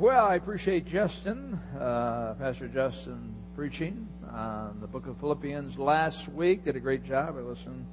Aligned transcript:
Well, 0.00 0.26
I 0.26 0.34
appreciate 0.34 0.88
Justin, 0.88 1.54
uh, 1.76 2.34
Pastor 2.40 2.66
Justin, 2.66 3.36
preaching 3.54 4.08
on 4.28 4.80
the 4.80 4.88
book 4.88 5.06
of 5.06 5.16
Philippians 5.20 5.78
last 5.78 6.28
week. 6.32 6.64
Did 6.64 6.74
a 6.74 6.80
great 6.80 7.04
job. 7.04 7.36
I 7.38 7.40
listened 7.40 7.86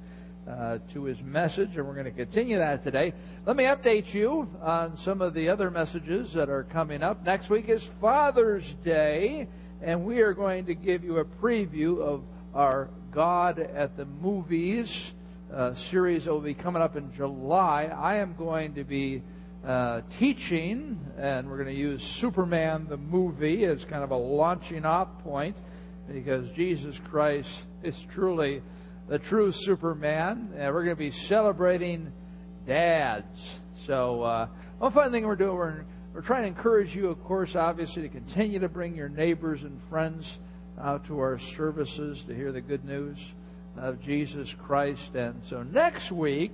uh, 0.50 0.78
to 0.92 1.04
his 1.04 1.16
message, 1.22 1.68
and 1.76 1.86
we're 1.86 1.94
going 1.94 2.06
to 2.06 2.10
continue 2.10 2.58
that 2.58 2.82
today. 2.82 3.12
Let 3.46 3.54
me 3.54 3.62
update 3.62 4.12
you 4.12 4.48
on 4.60 4.98
some 5.04 5.22
of 5.22 5.34
the 5.34 5.50
other 5.50 5.70
messages 5.70 6.32
that 6.34 6.48
are 6.48 6.64
coming 6.64 7.00
up. 7.00 7.24
Next 7.24 7.48
week 7.48 7.66
is 7.68 7.82
Father's 8.00 8.64
Day, 8.84 9.46
and 9.80 10.04
we 10.04 10.18
are 10.18 10.34
going 10.34 10.66
to 10.66 10.74
give 10.74 11.04
you 11.04 11.18
a 11.18 11.24
preview 11.24 12.00
of 12.00 12.24
our 12.54 12.90
God 13.14 13.60
at 13.60 13.96
the 13.96 14.04
Movies 14.04 14.92
uh, 15.54 15.74
series 15.92 16.24
that 16.24 16.32
will 16.32 16.40
be 16.40 16.54
coming 16.54 16.82
up 16.82 16.96
in 16.96 17.14
July. 17.14 17.84
I 17.84 18.16
am 18.16 18.34
going 18.36 18.74
to 18.74 18.82
be 18.82 19.22
uh, 19.66 20.00
teaching, 20.18 20.98
and 21.16 21.48
we're 21.48 21.62
going 21.62 21.74
to 21.74 21.80
use 21.80 22.02
Superman 22.20 22.86
the 22.88 22.96
movie 22.96 23.64
as 23.64 23.78
kind 23.88 24.02
of 24.02 24.10
a 24.10 24.16
launching 24.16 24.84
off 24.84 25.08
point 25.22 25.56
because 26.12 26.46
Jesus 26.56 26.96
Christ 27.10 27.48
is 27.84 27.94
truly 28.14 28.60
the 29.08 29.18
true 29.18 29.52
Superman. 29.64 30.50
And 30.56 30.74
we're 30.74 30.84
going 30.84 30.96
to 30.96 31.10
be 31.10 31.12
celebrating 31.28 32.12
dads. 32.66 33.26
So, 33.86 34.22
uh, 34.22 34.48
one 34.78 34.92
fun 34.92 35.12
thing 35.12 35.26
we're 35.26 35.36
doing, 35.36 35.54
we're, 35.54 35.84
we're 36.12 36.22
trying 36.22 36.42
to 36.42 36.48
encourage 36.48 36.94
you, 36.94 37.08
of 37.08 37.22
course, 37.22 37.54
obviously, 37.54 38.02
to 38.02 38.08
continue 38.08 38.58
to 38.58 38.68
bring 38.68 38.96
your 38.96 39.08
neighbors 39.08 39.60
and 39.62 39.80
friends 39.88 40.26
out 40.80 41.06
to 41.06 41.18
our 41.18 41.38
services 41.56 42.20
to 42.26 42.34
hear 42.34 42.50
the 42.50 42.60
good 42.60 42.84
news 42.84 43.18
of 43.76 44.00
Jesus 44.02 44.48
Christ. 44.66 45.14
And 45.14 45.40
so, 45.48 45.62
next 45.62 46.10
week, 46.10 46.52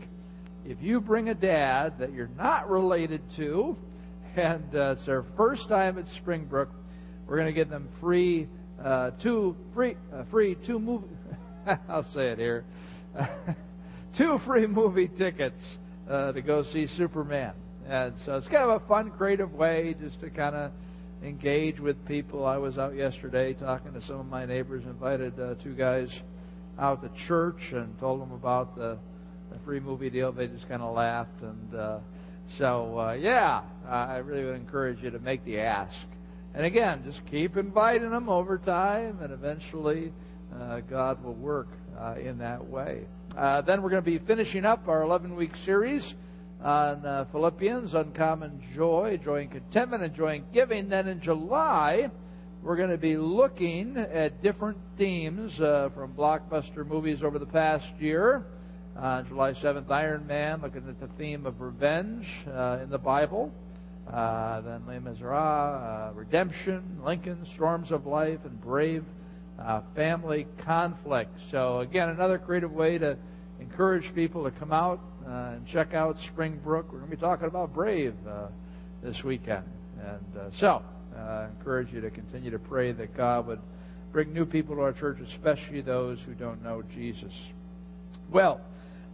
if 0.69 0.83
you 0.83 1.01
bring 1.01 1.31
a 1.31 1.35
dad 1.35 1.99
that 1.99 2.13
you're 2.13 2.31
not 2.37 2.69
related 2.69 3.23
to, 3.37 3.75
and 4.37 4.65
uh, 4.75 4.91
it's 4.91 5.07
their 5.07 5.25
first 5.35 5.67
time 5.67 5.99
at 5.99 6.05
Springbrook, 6.19 6.69
we're 7.27 7.37
going 7.37 7.47
to 7.47 7.55
give 7.55 7.71
them 7.71 7.89
free 8.03 8.47
uh, 8.85 9.13
two 9.23 9.57
free 9.75 9.97
uh, 10.15 10.25
free 10.30 10.59
two 10.66 10.79
movie. 10.79 11.07
I'll 11.88 12.07
say 12.13 12.33
it 12.33 12.38
here, 12.38 12.66
two 14.19 14.38
free 14.45 14.66
movie 14.66 15.09
tickets 15.09 15.60
uh, 16.09 16.33
to 16.33 16.43
go 16.43 16.63
see 16.71 16.87
Superman. 16.99 17.55
And 17.88 18.13
so 18.27 18.37
it's 18.37 18.49
kind 18.49 18.71
of 18.71 18.82
a 18.82 18.87
fun, 18.87 19.10
creative 19.13 19.55
way 19.55 19.97
just 19.99 20.21
to 20.21 20.29
kind 20.29 20.55
of 20.55 20.73
engage 21.25 21.80
with 21.80 22.05
people. 22.07 22.45
I 22.45 22.59
was 22.59 22.77
out 22.77 22.95
yesterday 22.95 23.55
talking 23.55 23.95
to 23.95 24.03
some 24.07 24.21
of 24.21 24.27
my 24.27 24.45
neighbors, 24.45 24.85
invited 24.85 25.41
uh, 25.41 25.55
two 25.63 25.75
guys 25.75 26.10
out 26.79 27.03
to 27.03 27.27
church, 27.27 27.73
and 27.73 27.99
told 27.99 28.21
them 28.21 28.32
about 28.32 28.77
the 28.77 28.99
the 29.18 29.18
free 29.69 29.80
movie 29.80 30.09
deal. 30.09 30.33
They 30.33 30.47
just 30.47 30.66
kind 30.66 30.80
of 30.80 30.97
laughed, 30.97 31.43
and 31.43 31.74
uh, 31.74 31.99
so 32.57 32.99
uh, 32.99 33.13
yeah, 33.13 33.61
I 33.87 34.16
really 34.16 34.47
would 34.47 34.55
encourage 34.55 35.02
you 35.02 35.10
to 35.10 35.19
make 35.19 35.45
the 35.45 35.59
ask. 35.59 35.95
And 36.55 36.65
again, 36.65 37.02
just 37.05 37.21
keep 37.30 37.55
inviting 37.55 38.09
them 38.09 38.30
over 38.30 38.57
time, 38.57 39.19
and 39.21 39.30
eventually 39.30 40.10
uh, 40.59 40.80
God 40.80 41.23
will 41.23 41.35
work 41.35 41.69
uh, 42.01 42.15
in 42.15 42.38
that 42.38 42.66
way. 42.66 43.02
Uh, 43.37 43.60
then 43.60 43.83
we're 43.83 43.91
going 43.91 44.02
to 44.02 44.10
be 44.10 44.19
finishing 44.21 44.65
up 44.65 44.88
our 44.88 45.02
11-week 45.02 45.52
series 45.66 46.15
on 46.65 47.05
uh, 47.05 47.27
Philippians, 47.30 47.93
uncommon 47.93 48.63
joy, 48.75 49.21
joy 49.23 49.43
and 49.43 49.51
contentment, 49.51 50.03
and 50.03 50.15
joy 50.15 50.37
and 50.37 50.51
giving. 50.51 50.88
Then 50.88 51.09
in 51.09 51.21
July, 51.21 52.10
we're 52.63 52.77
going 52.77 52.88
to 52.88 52.97
be 52.97 53.19
looking 53.19 53.99
at 53.99 54.43
different 54.43 54.79
themes 54.97 55.60
uh, 55.60 55.91
from 55.95 56.15
blockbuster 56.15 56.87
movies 56.87 57.19
over 57.23 57.38
the 57.38 57.45
past 57.45 57.85
year. 58.01 58.47
Uh, 58.99 59.23
July 59.23 59.52
7th, 59.52 59.88
Iron 59.93 60.27
Man, 60.27 60.60
looking 60.60 60.88
at 60.88 60.99
the 60.99 61.07
theme 61.16 61.46
of 61.46 61.60
revenge 61.60 62.27
uh, 62.49 62.80
in 62.82 62.91
the 62.91 62.99
Bible. 62.99 63.52
Uh, 64.12 64.60
then 64.62 64.82
Les 64.88 64.99
Miserables, 64.99 65.31
uh, 65.31 66.10
Redemption, 66.15 66.99
Lincoln, 67.04 67.47
Storms 67.54 67.93
of 67.93 68.06
Life, 68.06 68.41
and 68.44 68.60
Brave, 68.60 69.04
uh, 69.62 69.82
Family 69.94 70.49
Conflict. 70.65 71.31
So, 71.53 71.78
again, 71.78 72.09
another 72.09 72.38
creative 72.38 72.72
way 72.72 72.98
to 72.98 73.16
encourage 73.60 74.12
people 74.16 74.42
to 74.42 74.50
come 74.50 74.72
out 74.72 74.98
uh, 75.25 75.53
and 75.54 75.66
check 75.69 75.94
out 75.94 76.16
Springbrook. 76.32 76.91
We're 76.91 76.98
going 76.98 77.10
to 77.12 77.16
be 77.16 77.20
talking 77.20 77.47
about 77.47 77.72
Brave 77.72 78.16
this 79.00 79.22
weekend. 79.25 79.62
And 80.00 80.53
so, 80.59 80.82
I 81.16 81.47
encourage 81.56 81.92
you 81.92 82.00
to 82.00 82.10
continue 82.10 82.50
to 82.50 82.59
pray 82.59 82.91
that 82.91 83.16
God 83.16 83.47
would 83.47 83.60
bring 84.10 84.32
new 84.32 84.44
people 84.44 84.75
to 84.75 84.80
our 84.80 84.92
church, 84.92 85.19
especially 85.34 85.82
those 85.82 86.19
who 86.26 86.34
don't 86.34 86.65
know 86.65 86.82
Jesus. 86.92 87.32
Well, 88.30 88.60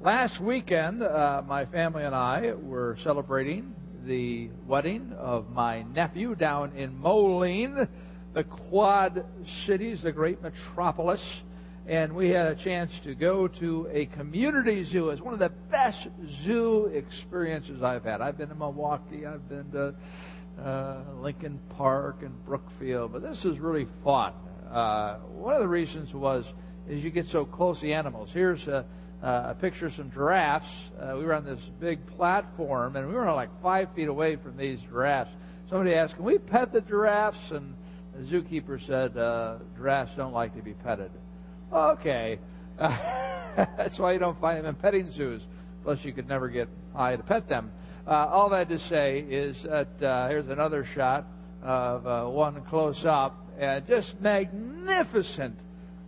Last 0.04 0.38
weekend, 0.38 1.03
uh, 1.03 1.41
my 1.47 1.65
family 1.65 2.04
and 2.04 2.15
I 2.15 2.53
were 2.53 2.98
celebrating 3.03 3.75
the 4.04 4.50
wedding 4.66 5.15
of 5.16 5.48
my 5.48 5.82
nephew 5.82 6.34
down 6.34 6.76
in 6.76 6.94
Moline, 6.98 7.88
the 8.34 8.44
Quad 8.44 9.25
Cities, 9.65 10.00
the 10.03 10.12
great 10.12 10.42
metropolis. 10.42 11.22
And 11.87 12.15
we 12.15 12.28
had 12.28 12.48
a 12.48 12.54
chance 12.54 12.92
to 13.04 13.15
go 13.15 13.48
to 13.48 13.88
a 13.91 14.04
community 14.15 14.84
zoo. 14.84 15.09
It's 15.09 15.22
one 15.22 15.32
of 15.32 15.41
the 15.41 15.53
best 15.70 16.06
zoo 16.44 16.92
experiences 16.94 17.82
I've 17.82 18.04
had. 18.04 18.21
I've 18.21 18.36
been 18.36 18.50
to 18.50 18.54
Milwaukee, 18.54 19.25
I've 19.25 19.48
been 19.48 19.71
to 19.71 19.94
uh, 20.62 21.00
Lincoln 21.15 21.59
Park 21.78 22.16
and 22.21 22.44
Brookfield, 22.44 23.10
but 23.10 23.22
this 23.22 23.42
is 23.47 23.59
really 23.59 23.86
fun. 24.04 24.34
Uh, 24.71 25.21
one 25.21 25.54
of 25.54 25.62
the 25.62 25.69
reasons 25.69 26.12
was 26.12 26.44
is 26.86 27.03
you 27.03 27.10
get 27.10 27.25
so 27.32 27.47
close 27.47 27.81
to 27.81 27.86
the 27.86 27.94
animals. 27.94 28.28
Here's 28.34 28.60
a 28.66 28.84
uh, 29.23 29.51
a 29.51 29.57
picture 29.61 29.87
of 29.87 29.93
some 29.95 30.11
giraffes. 30.11 30.67
Uh, 31.01 31.15
we 31.17 31.25
were 31.25 31.35
on 31.35 31.45
this 31.45 31.61
big 31.81 32.07
platform, 32.17 32.97
and 32.97 33.09
we 33.09 33.15
were 33.15 33.33
like 33.33 33.51
five 33.63 33.89
feet 33.95 34.09
away 34.09 34.37
from 34.37 34.57
these 34.57 34.79
giraffes. 34.91 35.31
Somebody 35.71 35.95
asked, 35.95 36.17
"Can 36.17 36.25
we 36.25 36.39
pet 36.39 36.73
the 36.73 36.81
giraffes?" 36.81 37.51
And 37.51 37.75
the 38.15 38.25
zookeeper 38.31 38.85
said, 38.87 39.17
uh, 39.17 39.59
"Giraffes 39.77 40.13
don't 40.17 40.33
like 40.33 40.55
to 40.57 40.63
be 40.63 40.75
petted." 40.75 41.11
Okay, 41.73 42.39
that's 42.79 43.99
why 43.99 44.13
you 44.13 44.19
don't 44.19 44.41
find 44.41 44.59
them 44.59 44.67
in 44.67 44.75
petting 44.75 45.11
zoos. 45.13 45.43
Plus, 45.83 45.99
you 46.03 46.13
could 46.13 46.29
never 46.29 46.49
get 46.49 46.69
high 46.95 47.17
to 47.17 47.23
pet 47.23 47.49
them. 47.49 47.71
Uh, 48.07 48.11
all 48.11 48.51
that 48.51 48.69
to 48.69 48.79
say 48.91 49.21
is 49.21 49.57
that 49.65 50.03
uh, 50.03 50.29
here's 50.29 50.49
another 50.49 50.87
shot 50.95 51.27
of 51.63 52.07
uh, 52.07 52.25
one 52.29 52.63
close 52.69 53.03
up, 53.07 53.35
and 53.59 53.87
just 53.87 54.15
magnificent 54.21 55.59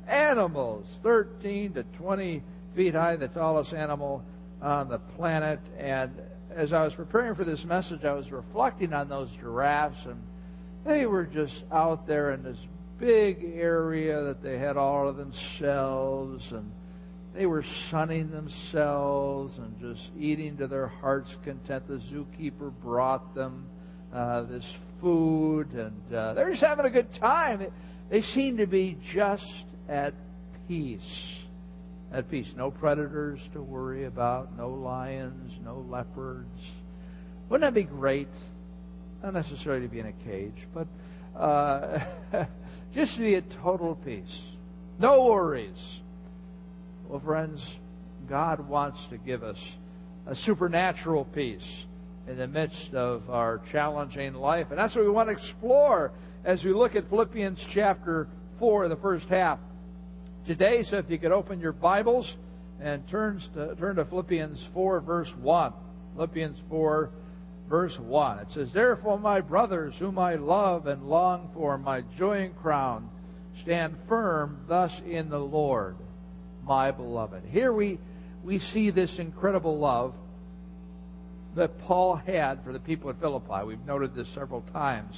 animals, 0.06 0.86
13 1.02 1.74
to 1.74 1.82
20 1.98 2.42
feet 2.76 2.94
high, 2.94 3.16
the 3.16 3.28
tallest 3.28 3.72
animal 3.72 4.22
on 4.62 4.88
the 4.88 4.98
planet. 5.16 5.58
And 5.78 6.12
as 6.54 6.72
I 6.72 6.84
was 6.84 6.92
preparing 6.94 7.34
for 7.34 7.44
this 7.44 7.64
message, 7.64 8.04
I 8.04 8.12
was 8.12 8.30
reflecting 8.30 8.92
on 8.92 9.08
those 9.08 9.30
giraffes, 9.40 9.98
and 10.04 10.22
they 10.84 11.06
were 11.06 11.24
just 11.24 11.54
out 11.72 12.06
there 12.06 12.32
in 12.32 12.42
this 12.42 12.58
big 13.00 13.42
area 13.42 14.22
that 14.24 14.42
they 14.42 14.58
had 14.58 14.76
all 14.76 15.08
of 15.08 15.16
themselves, 15.16 16.44
and 16.52 16.70
they 17.34 17.46
were 17.46 17.64
sunning 17.90 18.30
themselves 18.30 19.54
and 19.58 19.78
just 19.80 20.08
eating 20.18 20.56
to 20.58 20.66
their 20.66 20.86
heart's 20.86 21.34
content. 21.44 21.88
The 21.88 22.00
zookeeper 22.12 22.72
brought 22.82 23.34
them 23.34 23.66
uh, 24.14 24.42
this 24.42 24.64
food, 25.00 25.72
and 25.72 26.14
uh, 26.14 26.34
they're 26.34 26.50
just 26.50 26.62
having 26.62 26.86
a 26.86 26.90
good 26.90 27.08
time. 27.20 27.66
They 28.10 28.22
seem 28.22 28.58
to 28.58 28.66
be 28.66 28.96
just 29.12 29.44
at 29.88 30.14
peace 30.68 31.00
at 32.16 32.30
peace. 32.30 32.48
No 32.56 32.70
predators 32.70 33.38
to 33.52 33.60
worry 33.60 34.06
about, 34.06 34.56
no 34.56 34.70
lions, 34.70 35.52
no 35.62 35.84
leopards. 35.90 36.48
Wouldn't 37.50 37.66
that 37.66 37.78
be 37.78 37.84
great? 37.84 38.28
Not 39.22 39.34
necessarily 39.34 39.86
to 39.86 39.92
be 39.92 40.00
in 40.00 40.06
a 40.06 40.24
cage, 40.24 40.66
but 40.72 40.86
uh, 41.38 41.98
just 42.94 43.14
to 43.14 43.20
be 43.20 43.34
at 43.34 43.44
total 43.62 43.96
peace. 43.96 44.40
No 44.98 45.26
worries. 45.26 45.76
Well, 47.06 47.20
friends, 47.20 47.62
God 48.28 48.66
wants 48.66 48.98
to 49.10 49.18
give 49.18 49.42
us 49.42 49.58
a 50.26 50.34
supernatural 50.34 51.26
peace 51.26 51.68
in 52.26 52.38
the 52.38 52.46
midst 52.46 52.94
of 52.94 53.28
our 53.28 53.60
challenging 53.70 54.32
life. 54.32 54.68
And 54.70 54.78
that's 54.78 54.96
what 54.96 55.04
we 55.04 55.10
want 55.10 55.28
to 55.28 55.34
explore 55.34 56.12
as 56.46 56.64
we 56.64 56.72
look 56.72 56.96
at 56.96 57.10
Philippians 57.10 57.58
chapter 57.74 58.26
4, 58.58 58.88
the 58.88 58.96
first 58.96 59.26
half 59.26 59.58
today. 60.46 60.84
So 60.84 60.98
if 60.98 61.10
you 61.10 61.18
could 61.18 61.32
open 61.32 61.60
your 61.60 61.72
Bibles 61.72 62.32
and 62.80 63.06
turn 63.08 63.42
to, 63.54 63.74
turn 63.76 63.96
to 63.96 64.04
Philippians 64.04 64.64
4, 64.72 65.00
verse 65.00 65.28
1. 65.40 65.72
Philippians 66.14 66.58
4, 66.68 67.10
verse 67.68 67.96
1. 67.98 68.38
It 68.38 68.46
says, 68.54 68.68
Therefore, 68.72 69.18
my 69.18 69.40
brothers, 69.40 69.94
whom 69.98 70.18
I 70.18 70.36
love 70.36 70.86
and 70.86 71.08
long 71.08 71.50
for, 71.54 71.76
my 71.78 72.02
joy 72.16 72.44
and 72.44 72.56
crown, 72.56 73.10
stand 73.62 73.96
firm 74.08 74.64
thus 74.68 74.92
in 75.06 75.30
the 75.30 75.38
Lord, 75.38 75.96
my 76.64 76.90
beloved. 76.90 77.42
Here 77.50 77.72
we, 77.72 77.98
we 78.44 78.60
see 78.72 78.90
this 78.90 79.12
incredible 79.18 79.78
love 79.78 80.14
that 81.56 81.78
Paul 81.80 82.16
had 82.16 82.62
for 82.64 82.72
the 82.72 82.78
people 82.78 83.10
at 83.10 83.18
Philippi. 83.18 83.64
We've 83.66 83.84
noted 83.86 84.14
this 84.14 84.28
several 84.34 84.60
times. 84.72 85.14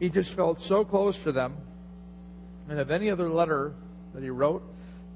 He 0.00 0.08
just 0.08 0.34
felt 0.34 0.58
so 0.68 0.84
close 0.84 1.16
to 1.24 1.32
them. 1.32 1.56
And 2.68 2.78
if 2.78 2.90
any 2.90 3.10
other 3.10 3.30
letter 3.30 3.72
that 4.14 4.22
he 4.22 4.30
wrote 4.30 4.62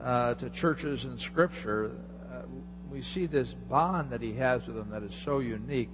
uh, 0.03 0.35
to 0.35 0.51
churches 0.51 1.05
in 1.05 1.19
Scripture, 1.31 1.93
uh, 2.33 2.43
we 2.91 3.03
see 3.15 3.27
this 3.27 3.53
bond 3.69 4.11
that 4.13 4.21
he 4.21 4.35
has 4.37 4.63
with 4.67 4.77
them 4.77 4.91
that 4.91 5.03
is 5.03 5.13
so 5.25 5.39
unique. 5.41 5.91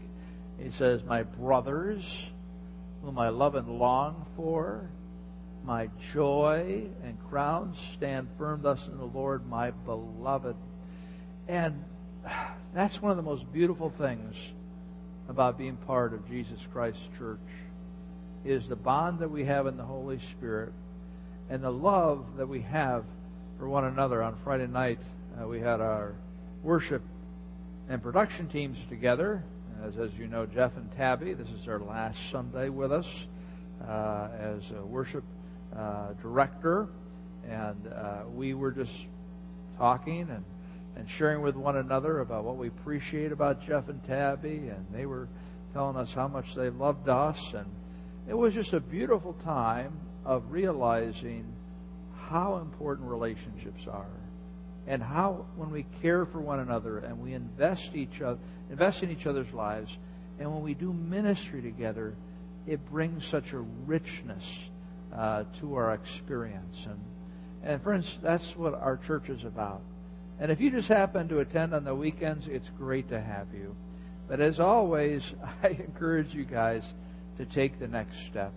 He 0.59 0.71
says, 0.79 1.01
My 1.07 1.23
brothers, 1.23 2.05
whom 3.03 3.19
I 3.19 3.29
love 3.31 3.55
and 3.55 3.69
long 3.69 4.27
for. 4.37 4.91
My 5.63 5.89
joy 6.15 6.87
and 7.05 7.19
crown 7.29 7.77
stand 7.97 8.29
firm 8.39 8.63
thus 8.63 8.81
in 8.87 8.97
the 8.97 9.05
Lord, 9.05 9.47
my 9.47 9.71
beloved. 9.71 10.57
And 11.49 11.85
that's 12.75 13.01
one 13.01 13.11
of 13.11 13.17
the 13.17 13.23
most 13.23 13.51
beautiful 13.53 13.93
things 13.99 14.35
about 15.29 15.59
being 15.59 15.77
part 15.77 16.13
of 16.13 16.27
Jesus 16.29 16.59
Christ's 16.73 17.03
church 17.19 17.39
is 18.45 18.67
the 18.69 18.77
bond 18.77 19.21
that 19.21 19.31
we 19.31 19.45
have 19.45 19.67
in 19.67 19.77
the 19.77 19.85
Holy 19.85 20.19
Spirit 20.37 20.73
and 21.51 21.65
the 21.65 21.71
love 21.71 22.25
that 22.37 22.49
we 22.49 22.63
have 22.63 23.05
for 23.59 23.69
one 23.69 23.85
another. 23.85 24.23
On 24.23 24.39
Friday 24.45 24.69
night, 24.69 25.01
uh, 25.39 25.47
we 25.49 25.59
had 25.59 25.81
our 25.81 26.15
worship 26.63 27.03
and 27.89 28.01
production 28.01 28.49
teams 28.49 28.79
together. 28.89 29.43
As, 29.85 29.97
as 29.97 30.11
you 30.17 30.29
know, 30.29 30.47
Jeff 30.47 30.71
and 30.77 30.89
Tabby, 30.93 31.35
this 31.35 31.49
is 31.49 31.67
their 31.67 31.81
last 31.81 32.17
Sunday 32.31 32.69
with 32.69 32.93
us 32.93 33.07
uh, 33.83 34.29
as 34.39 34.63
a 34.79 34.87
worship 34.87 35.25
uh, 35.77 36.13
director. 36.23 36.87
And 37.49 37.89
uh, 37.89 38.23
we 38.33 38.55
were 38.55 38.71
just 38.71 38.93
talking 39.77 40.29
and, 40.31 40.45
and 40.95 41.09
sharing 41.19 41.43
with 41.43 41.57
one 41.57 41.79
another 41.79 42.21
about 42.21 42.45
what 42.45 42.59
we 42.59 42.69
appreciate 42.69 43.33
about 43.33 43.61
Jeff 43.63 43.89
and 43.89 44.05
Tabby. 44.05 44.69
And 44.69 44.87
they 44.95 45.05
were 45.05 45.27
telling 45.73 45.97
us 45.97 46.11
how 46.15 46.29
much 46.29 46.47
they 46.55 46.71
loved 46.71 47.09
us. 47.09 47.39
And 47.55 47.67
it 48.29 48.35
was 48.35 48.55
just 48.55 48.73
a 48.73 48.81
beautiful 48.81 49.35
time 49.43 49.99
of 50.25 50.43
realizing 50.51 51.45
how 52.29 52.59
important 52.59 53.09
relationships 53.09 53.83
are 53.91 54.07
and 54.87 55.03
how 55.03 55.47
when 55.57 55.71
we 55.71 55.85
care 56.01 56.27
for 56.27 56.41
one 56.41 56.61
another 56.61 56.99
and 56.99 57.21
we 57.21 57.35
invest 57.35 57.91
each 57.95 58.21
other 58.21 58.39
invest 58.71 59.03
in 59.03 59.11
each 59.11 59.27
other's 59.27 59.53
lives 59.53 59.91
and 60.39 60.53
when 60.53 60.63
we 60.63 60.75
do 60.75 60.93
ministry 60.93 61.61
together 61.61 62.15
it 62.67 62.85
brings 62.91 63.27
such 63.31 63.53
a 63.53 63.59
richness 63.59 64.45
uh, 65.15 65.45
to 65.61 65.75
our 65.75 65.95
experience. 65.95 66.77
And 66.87 67.01
and 67.63 67.83
friends 67.83 68.07
that's 68.23 68.47
what 68.57 68.75
our 68.75 68.99
church 69.07 69.29
is 69.29 69.45
about. 69.45 69.83
And 70.39 70.51
if 70.51 70.61
you 70.61 70.71
just 70.71 70.89
happen 70.89 71.29
to 71.29 71.41
attend 71.41 71.75
on 71.75 71.85
the 71.85 71.95
weekends 71.95 72.47
it's 72.49 72.69
great 72.79 73.09
to 73.11 73.21
have 73.21 73.49
you. 73.53 73.75
But 74.29 74.41
as 74.41 74.61
always 74.61 75.23
i 75.63 75.69
encourage 75.69 76.33
you 76.33 76.45
guys 76.45 76.83
to 77.39 77.45
take 77.47 77.79
the 77.79 77.89
next 77.89 78.17
step 78.31 78.53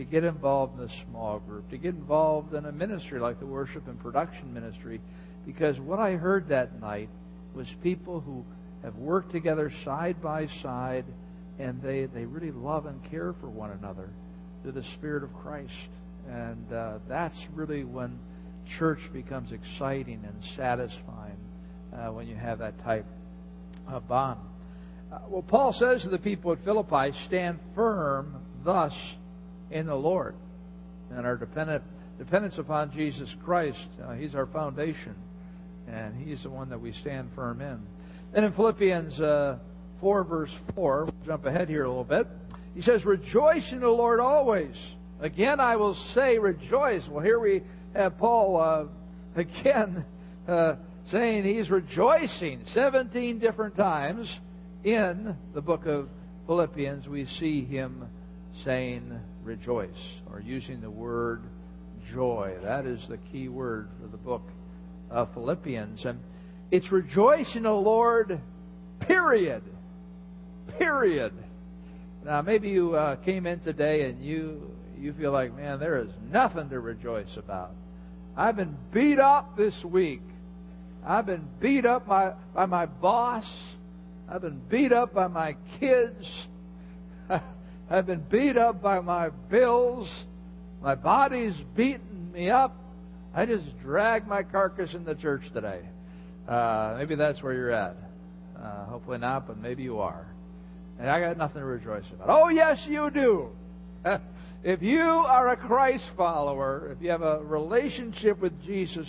to 0.00 0.06
get 0.06 0.24
involved 0.24 0.80
in 0.80 0.88
a 0.88 1.04
small 1.04 1.38
group, 1.40 1.68
to 1.68 1.76
get 1.76 1.94
involved 1.94 2.54
in 2.54 2.64
a 2.64 2.72
ministry 2.72 3.20
like 3.20 3.38
the 3.38 3.44
worship 3.44 3.86
and 3.86 4.00
production 4.00 4.52
ministry, 4.54 4.98
because 5.44 5.78
what 5.78 5.98
I 5.98 6.12
heard 6.12 6.48
that 6.48 6.80
night 6.80 7.10
was 7.54 7.66
people 7.82 8.18
who 8.20 8.42
have 8.82 8.96
worked 8.96 9.30
together 9.30 9.70
side 9.84 10.22
by 10.22 10.48
side 10.62 11.04
and 11.58 11.82
they, 11.82 12.06
they 12.06 12.24
really 12.24 12.50
love 12.50 12.86
and 12.86 12.98
care 13.10 13.34
for 13.42 13.50
one 13.50 13.72
another 13.72 14.08
through 14.62 14.72
the 14.72 14.84
Spirit 14.96 15.22
of 15.22 15.34
Christ. 15.34 15.70
And 16.26 16.72
uh, 16.72 16.98
that's 17.06 17.38
really 17.52 17.84
when 17.84 18.18
church 18.78 19.00
becomes 19.12 19.52
exciting 19.52 20.24
and 20.24 20.42
satisfying 20.56 21.36
uh, 21.94 22.06
when 22.06 22.26
you 22.26 22.36
have 22.36 22.60
that 22.60 22.82
type 22.84 23.04
of 23.86 24.08
bond. 24.08 24.40
Uh, 25.12 25.18
well, 25.28 25.42
Paul 25.42 25.74
says 25.78 26.00
to 26.04 26.08
the 26.08 26.18
people 26.18 26.52
at 26.52 26.64
Philippi, 26.64 27.12
stand 27.26 27.58
firm 27.74 28.36
thus 28.64 28.94
in 29.70 29.86
the 29.86 29.94
Lord. 29.94 30.34
And 31.10 31.26
our 31.26 31.36
dependent, 31.36 31.82
dependence 32.18 32.58
upon 32.58 32.92
Jesus 32.92 33.34
Christ, 33.44 33.86
uh, 34.04 34.12
He's 34.12 34.34
our 34.34 34.46
foundation. 34.46 35.14
And 35.88 36.16
He's 36.26 36.42
the 36.42 36.50
one 36.50 36.70
that 36.70 36.80
we 36.80 36.92
stand 37.00 37.30
firm 37.34 37.60
in. 37.60 37.80
Then 38.32 38.44
in 38.44 38.52
Philippians 38.52 39.18
uh, 39.20 39.58
4, 40.00 40.24
verse 40.24 40.54
4, 40.74 41.04
we'll 41.04 41.26
jump 41.26 41.44
ahead 41.46 41.68
here 41.68 41.84
a 41.84 41.88
little 41.88 42.04
bit. 42.04 42.26
He 42.74 42.82
says, 42.82 43.04
Rejoice 43.04 43.68
in 43.72 43.80
the 43.80 43.88
Lord 43.88 44.20
always. 44.20 44.76
Again, 45.20 45.60
I 45.60 45.76
will 45.76 45.94
say, 46.14 46.38
rejoice. 46.38 47.02
Well, 47.10 47.22
here 47.22 47.38
we 47.38 47.62
have 47.94 48.16
Paul 48.18 48.56
uh, 48.56 48.84
again 49.40 50.04
uh, 50.48 50.76
saying 51.10 51.44
he's 51.44 51.70
rejoicing 51.70 52.62
17 52.72 53.38
different 53.38 53.76
times 53.76 54.30
in 54.84 55.36
the 55.54 55.60
book 55.60 55.86
of 55.86 56.08
Philippians. 56.46 57.06
We 57.06 57.26
see 57.38 57.64
him 57.64 58.06
saying 58.64 59.18
rejoice, 59.42 59.90
or 60.30 60.40
using 60.40 60.80
the 60.80 60.90
word 60.90 61.42
joy. 62.12 62.56
That 62.62 62.86
is 62.86 63.00
the 63.08 63.18
key 63.32 63.48
word 63.48 63.88
for 64.00 64.08
the 64.08 64.16
book 64.16 64.42
of 65.10 65.32
Philippians. 65.34 66.04
And 66.04 66.20
it's 66.70 66.90
rejoice 66.92 67.54
in 67.54 67.64
the 67.64 67.70
Lord, 67.70 68.40
period. 69.00 69.62
Period. 70.78 71.32
Now, 72.24 72.42
maybe 72.42 72.68
you 72.68 72.94
uh, 72.94 73.16
came 73.16 73.46
in 73.46 73.60
today 73.60 74.08
and 74.08 74.22
you 74.22 74.70
you 75.00 75.14
feel 75.14 75.32
like, 75.32 75.56
man, 75.56 75.80
there 75.80 75.98
is 75.98 76.10
nothing 76.30 76.68
to 76.68 76.78
rejoice 76.78 77.34
about. 77.36 77.70
I've 78.36 78.56
been 78.56 78.76
beat 78.92 79.18
up 79.18 79.56
this 79.56 79.74
week. 79.82 80.20
I've 81.06 81.24
been 81.24 81.48
beat 81.58 81.86
up 81.86 82.06
by, 82.06 82.34
by 82.54 82.66
my 82.66 82.84
boss. 82.84 83.50
I've 84.28 84.42
been 84.42 84.60
beat 84.68 84.92
up 84.92 85.14
by 85.14 85.26
my 85.28 85.56
kids. 85.78 86.26
I've 87.92 88.06
been 88.06 88.24
beat 88.30 88.56
up 88.56 88.80
by 88.80 89.00
my 89.00 89.30
bills. 89.50 90.08
My 90.80 90.94
body's 90.94 91.56
beating 91.74 92.30
me 92.32 92.48
up. 92.48 92.76
I 93.34 93.46
just 93.46 93.64
dragged 93.82 94.28
my 94.28 94.44
carcass 94.44 94.94
in 94.94 95.04
the 95.04 95.16
church 95.16 95.42
today. 95.52 95.80
Uh, 96.48 96.94
maybe 96.98 97.16
that's 97.16 97.42
where 97.42 97.52
you're 97.52 97.72
at. 97.72 97.96
Uh, 98.56 98.84
hopefully 98.84 99.18
not, 99.18 99.48
but 99.48 99.58
maybe 99.58 99.82
you 99.82 99.98
are. 99.98 100.24
And 101.00 101.10
I 101.10 101.18
got 101.18 101.36
nothing 101.36 101.62
to 101.62 101.64
rejoice 101.64 102.04
about. 102.12 102.28
Oh, 102.30 102.48
yes, 102.48 102.78
you 102.86 103.10
do. 103.10 103.48
if 104.62 104.80
you 104.82 105.00
are 105.00 105.48
a 105.48 105.56
Christ 105.56 106.04
follower, 106.16 106.94
if 106.96 107.02
you 107.02 107.10
have 107.10 107.22
a 107.22 107.40
relationship 107.42 108.40
with 108.40 108.52
Jesus, 108.64 109.06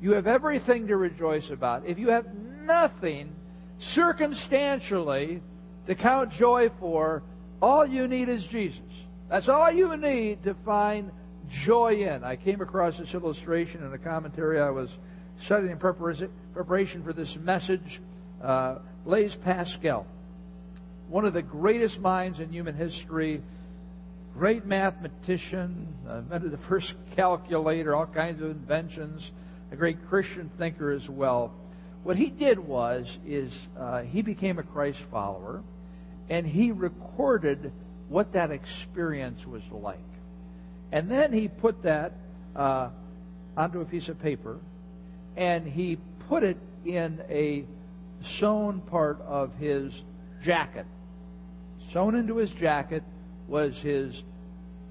you 0.00 0.12
have 0.12 0.28
everything 0.28 0.86
to 0.86 0.96
rejoice 0.96 1.50
about. 1.50 1.86
If 1.86 1.98
you 1.98 2.10
have 2.10 2.26
nothing 2.32 3.32
circumstantially 3.94 5.40
to 5.88 5.94
count 5.96 6.30
joy 6.32 6.68
for, 6.78 7.24
all 7.62 7.86
you 7.86 8.08
need 8.08 8.28
is 8.28 8.44
Jesus. 8.50 8.80
That's 9.30 9.48
all 9.48 9.70
you 9.70 9.96
need 9.96 10.42
to 10.42 10.54
find 10.64 11.12
joy 11.64 11.94
in. 11.94 12.24
I 12.24 12.34
came 12.36 12.60
across 12.60 12.98
this 12.98 13.14
illustration 13.14 13.84
in 13.84 13.92
a 13.92 13.98
commentary 13.98 14.60
I 14.60 14.70
was 14.70 14.88
studying 15.46 15.70
in 15.70 15.78
preparation 15.78 17.02
for 17.04 17.12
this 17.12 17.34
message. 17.40 18.00
Uh, 18.42 18.78
Blaise 19.04 19.34
Pascal, 19.44 20.06
one 21.08 21.24
of 21.24 21.34
the 21.34 21.42
greatest 21.42 21.98
minds 22.00 22.40
in 22.40 22.52
human 22.52 22.76
history, 22.76 23.40
great 24.34 24.66
mathematician, 24.66 25.86
invented 26.10 26.50
the 26.50 26.58
first 26.68 26.92
calculator, 27.14 27.94
all 27.94 28.06
kinds 28.06 28.42
of 28.42 28.50
inventions, 28.50 29.30
a 29.70 29.76
great 29.76 29.98
Christian 30.08 30.50
thinker 30.58 30.90
as 30.90 31.08
well. 31.08 31.54
What 32.02 32.16
he 32.16 32.30
did 32.30 32.58
was 32.58 33.06
is 33.24 33.52
uh, 33.78 34.02
he 34.02 34.22
became 34.22 34.58
a 34.58 34.64
Christ 34.64 34.98
follower 35.12 35.62
and 36.28 36.46
he 36.46 36.72
recorded 36.72 37.72
what 38.08 38.32
that 38.34 38.50
experience 38.50 39.40
was 39.46 39.62
like. 39.70 39.98
And 40.92 41.10
then 41.10 41.32
he 41.32 41.48
put 41.48 41.82
that 41.84 42.12
uh, 42.54 42.90
onto 43.56 43.80
a 43.80 43.84
piece 43.84 44.08
of 44.08 44.20
paper, 44.20 44.58
and 45.36 45.66
he 45.66 45.98
put 46.28 46.42
it 46.42 46.58
in 46.84 47.20
a 47.28 47.64
sewn 48.38 48.80
part 48.82 49.20
of 49.22 49.54
his 49.54 49.92
jacket. 50.44 50.86
Sewn 51.92 52.14
into 52.14 52.36
his 52.36 52.50
jacket 52.50 53.02
was 53.48 53.74
his 53.82 54.14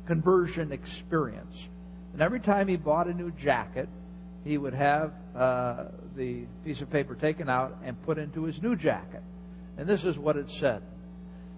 conversion 0.08 0.72
experience. 0.72 1.56
And 2.14 2.22
every 2.22 2.40
time 2.40 2.68
he 2.68 2.76
bought 2.76 3.08
a 3.08 3.14
new 3.14 3.32
jacket, 3.32 3.88
he 4.44 4.58
would 4.58 4.74
have 4.74 5.14
uh, 5.36 5.86
the 6.16 6.46
piece 6.66 6.82
of 6.82 6.90
paper 6.90 7.16
taken 7.16 7.48
out 7.48 7.78
and 7.84 8.02
put 8.04 8.18
into 8.18 8.44
his 8.44 8.60
new 8.62 8.76
jacket. 8.76 9.22
And 9.78 9.88
this 9.88 10.04
is 10.04 10.18
what 10.18 10.36
it 10.36 10.48
said 10.60 10.82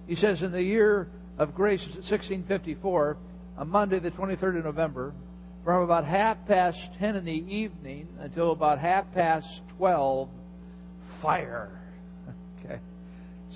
he 0.08 0.16
says, 0.16 0.42
in 0.42 0.52
the 0.52 0.62
year 0.62 1.10
of 1.38 1.54
grace, 1.54 1.82
1654, 1.82 3.18
on 3.58 3.70
Monday, 3.70 4.00
the 4.00 4.12
23rd 4.12 4.60
of 4.60 4.66
November, 4.66 5.14
from 5.64 5.84
about 5.84 6.06
half 6.06 6.38
past 6.48 6.78
10 7.00 7.16
in 7.16 7.26
the 7.26 7.32
evening 7.32 8.08
until 8.20 8.52
about 8.52 8.80
half 8.80 9.12
past 9.14 9.48
12, 9.78 10.30
fire. 11.22 11.80
Okay. 12.66 12.80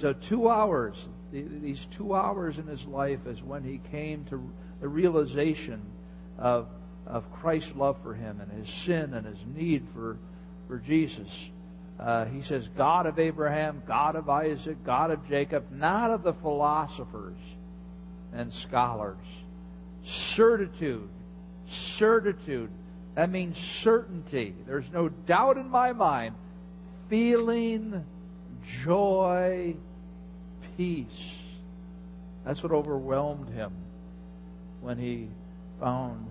So, 0.02 0.14
two 0.28 0.50
hours. 0.50 0.96
These 1.32 1.80
two 1.98 2.14
hours 2.14 2.58
in 2.58 2.68
his 2.68 2.84
life 2.84 3.20
is 3.26 3.42
when 3.42 3.64
he 3.64 3.80
came 3.90 4.26
to 4.26 4.42
the 4.82 4.88
realization 4.90 5.82
of, 6.38 6.68
of 7.06 7.24
Christ's 7.32 7.72
love 7.74 7.96
for 8.04 8.14
him 8.14 8.42
and 8.42 8.52
his 8.52 8.86
sin 8.86 9.14
and 9.14 9.26
his 9.26 9.38
need 9.56 9.88
for, 9.94 10.18
for 10.68 10.80
Jesus. 10.80 11.28
Uh, 12.00 12.26
he 12.26 12.44
says, 12.44 12.68
God 12.78 13.08
of 13.08 13.18
Abraham, 13.18 13.82
God 13.88 14.16
of 14.16 14.30
Isaac, 14.30 14.86
God 14.86 15.10
of 15.10 15.28
Jacob, 15.28 15.72
not 15.72 16.12
of 16.12 16.24
the 16.24 16.34
philosophers 16.34 17.38
and 18.34 18.52
scholars. 18.68 19.18
Certitude. 20.36 21.10
Certitude. 21.98 22.70
That 23.16 23.32
means 23.32 23.58
certainty. 23.84 24.54
There's 24.68 24.86
no 24.94 25.10
doubt 25.10 25.58
in 25.58 25.70
my 25.70 25.92
mind. 25.92 26.36
Feeling, 27.10 28.04
joy, 28.86 29.76
peace. 30.76 31.08
That's 32.46 32.62
what 32.62 32.72
overwhelmed 32.72 33.50
him 33.50 33.74
when 34.82 35.00
he 35.00 35.30
found 35.80 36.28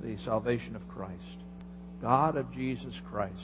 the 0.00 0.16
salvation 0.24 0.76
of 0.76 0.86
Christ. 0.88 1.14
God 2.00 2.36
of 2.36 2.52
Jesus 2.52 2.94
Christ. 3.10 3.34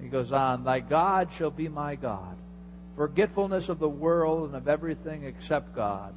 He 0.00 0.08
goes 0.08 0.32
on, 0.32 0.64
Thy 0.64 0.80
God 0.80 1.28
shall 1.38 1.50
be 1.50 1.68
my 1.68 1.94
God. 1.94 2.36
Forgetfulness 2.96 3.68
of 3.68 3.78
the 3.78 3.88
world 3.88 4.48
and 4.48 4.56
of 4.56 4.68
everything 4.68 5.24
except 5.24 5.74
God. 5.74 6.14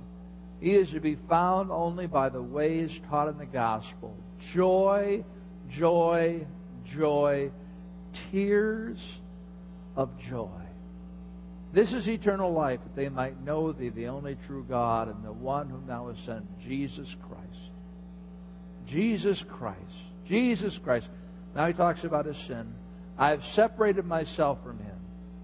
He 0.60 0.72
is 0.72 0.90
to 0.92 1.00
be 1.00 1.18
found 1.30 1.72
only 1.72 2.08
by 2.08 2.30
the 2.30 2.42
ways 2.42 2.90
taught 3.10 3.30
in 3.30 3.38
the 3.38 3.46
gospel. 3.46 4.16
Joy, 4.54 5.24
joy, 5.70 6.46
joy, 6.96 7.52
tears 8.32 8.98
of 9.96 10.10
joy. 10.30 10.50
This 11.74 11.92
is 11.92 12.08
eternal 12.08 12.54
life, 12.54 12.80
that 12.84 12.96
they 12.96 13.10
might 13.10 13.44
know 13.44 13.72
thee, 13.72 13.90
the 13.90 14.08
only 14.08 14.38
true 14.48 14.66
God, 14.68 15.10
and 15.10 15.24
the 15.24 15.34
one 15.34 15.70
whom 15.70 15.86
thou 15.86 16.08
hast 16.12 16.26
sent, 16.26 16.46
Jesus 16.62 17.08
Christ. 17.28 17.72
Jesus 18.88 19.44
Christ. 19.58 19.82
Jesus 20.28 20.78
Christ. 20.84 21.08
Now 21.56 21.68
he 21.68 21.74
talks 21.74 22.04
about 22.04 22.26
his 22.26 22.38
sin. 22.48 22.74
I 23.18 23.32
have 23.32 23.42
separated 23.56 24.06
myself 24.06 24.60
from 24.64 24.80
him. 24.80 24.96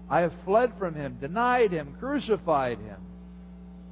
I 0.08 0.20
have 0.20 0.32
fled 0.44 0.72
from 0.78 0.94
him, 0.94 1.18
denied 1.20 1.72
him, 1.72 1.96
crucified 1.98 2.78
him. 2.78 3.00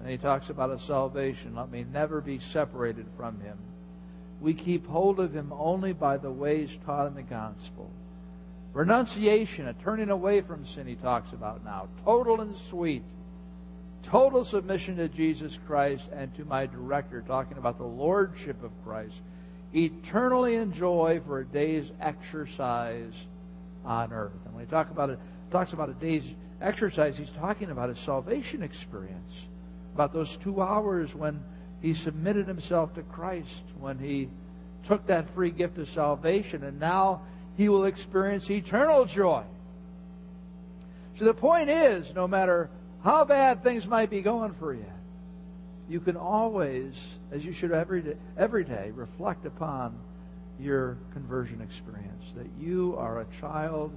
And 0.01 0.11
he 0.11 0.19
talks 0.19 0.51
about 0.51 0.71
a 0.71 0.85
salvation. 0.87 1.57
Let 1.57 1.71
me 1.71 1.85
never 1.91 2.21
be 2.21 2.41
separated 2.53 3.07
from 3.17 3.41
him. 3.41 3.59
We 4.41 4.55
keep 4.55 4.87
hold 4.87 5.21
of 5.21 5.33
him 5.33 5.53
only 5.53 5.93
by 5.93 6.17
the 6.17 6.31
ways 6.31 6.69
taught 6.85 7.07
in 7.07 7.15
the 7.15 7.23
gospel. 7.23 7.91
Renunciation, 8.73 9.69
a 9.69 9.75
turning 9.75 10.11
away 10.11 10.41
from 10.41 10.67
sin, 10.67 10.87
he 10.87 10.97
talks 10.97 11.33
about 11.33 11.65
now. 11.65 11.89
Total 12.05 12.41
and 12.41 12.57
sweet. 12.71 13.05
Total 14.11 14.45
submission 14.45 14.97
to 14.97 15.09
Jesus 15.09 15.57
Christ 15.67 16.05
and 16.13 16.35
to 16.37 16.45
my 16.45 16.67
director, 16.67 17.23
talking 17.27 17.59
about 17.59 17.79
the 17.79 17.85
lordship 17.85 18.63
of 18.65 18.73
Christ. 18.85 19.15
Eternally 19.73 20.57
enjoy 20.57 21.21
for 21.25 21.41
a 21.41 21.45
day's 21.47 21.89
exercise 22.01 23.13
on 23.85 24.13
earth. 24.13 24.33
And 24.45 24.55
when 24.55 24.65
he 24.65 24.71
talk 24.71 24.91
about 24.91 25.11
it, 25.11 25.19
talks 25.51 25.73
about 25.73 25.89
a 25.89 25.95
day's 25.95 26.25
exercise, 26.61 27.17
he's 27.17 27.31
talking 27.39 27.71
about 27.71 27.91
a 27.91 27.97
salvation 28.05 28.63
experience. 28.63 29.33
About 29.95 30.13
those 30.13 30.35
two 30.43 30.63
hours 30.63 31.11
when 31.15 31.41
he 31.81 31.95
submitted 31.95 32.47
himself 32.47 32.95
to 32.95 33.03
Christ, 33.03 33.49
when 33.79 33.99
he 33.99 34.29
took 34.89 35.07
that 35.09 35.27
free 35.35 35.51
gift 35.51 35.79
of 35.79 35.89
salvation, 35.95 36.65
and 36.65 36.81
now 36.81 37.23
he 37.57 37.69
will 37.69 37.85
experience 37.85 38.49
eternal 38.49 39.05
joy. 39.05 39.45
So 41.19 41.25
the 41.27 41.35
point 41.35 41.69
is, 41.69 42.07
no 42.15 42.27
matter 42.27 42.71
how 43.05 43.25
bad 43.25 43.63
things 43.63 43.85
might 43.87 44.09
be 44.09 44.23
going 44.23 44.55
for 44.59 44.75
you, 44.75 44.87
you 45.89 46.01
can 46.01 46.17
always, 46.17 46.95
as 47.33 47.45
you 47.45 47.53
should 47.53 47.73
every 47.73 48.03
day, 48.03 48.17
every 48.39 48.65
day 48.65 48.91
reflect 48.95 49.45
upon 49.45 49.99
your 50.63 50.97
conversion 51.13 51.61
experience 51.61 52.25
that 52.37 52.47
you 52.59 52.95
are 52.97 53.21
a 53.21 53.27
child 53.41 53.93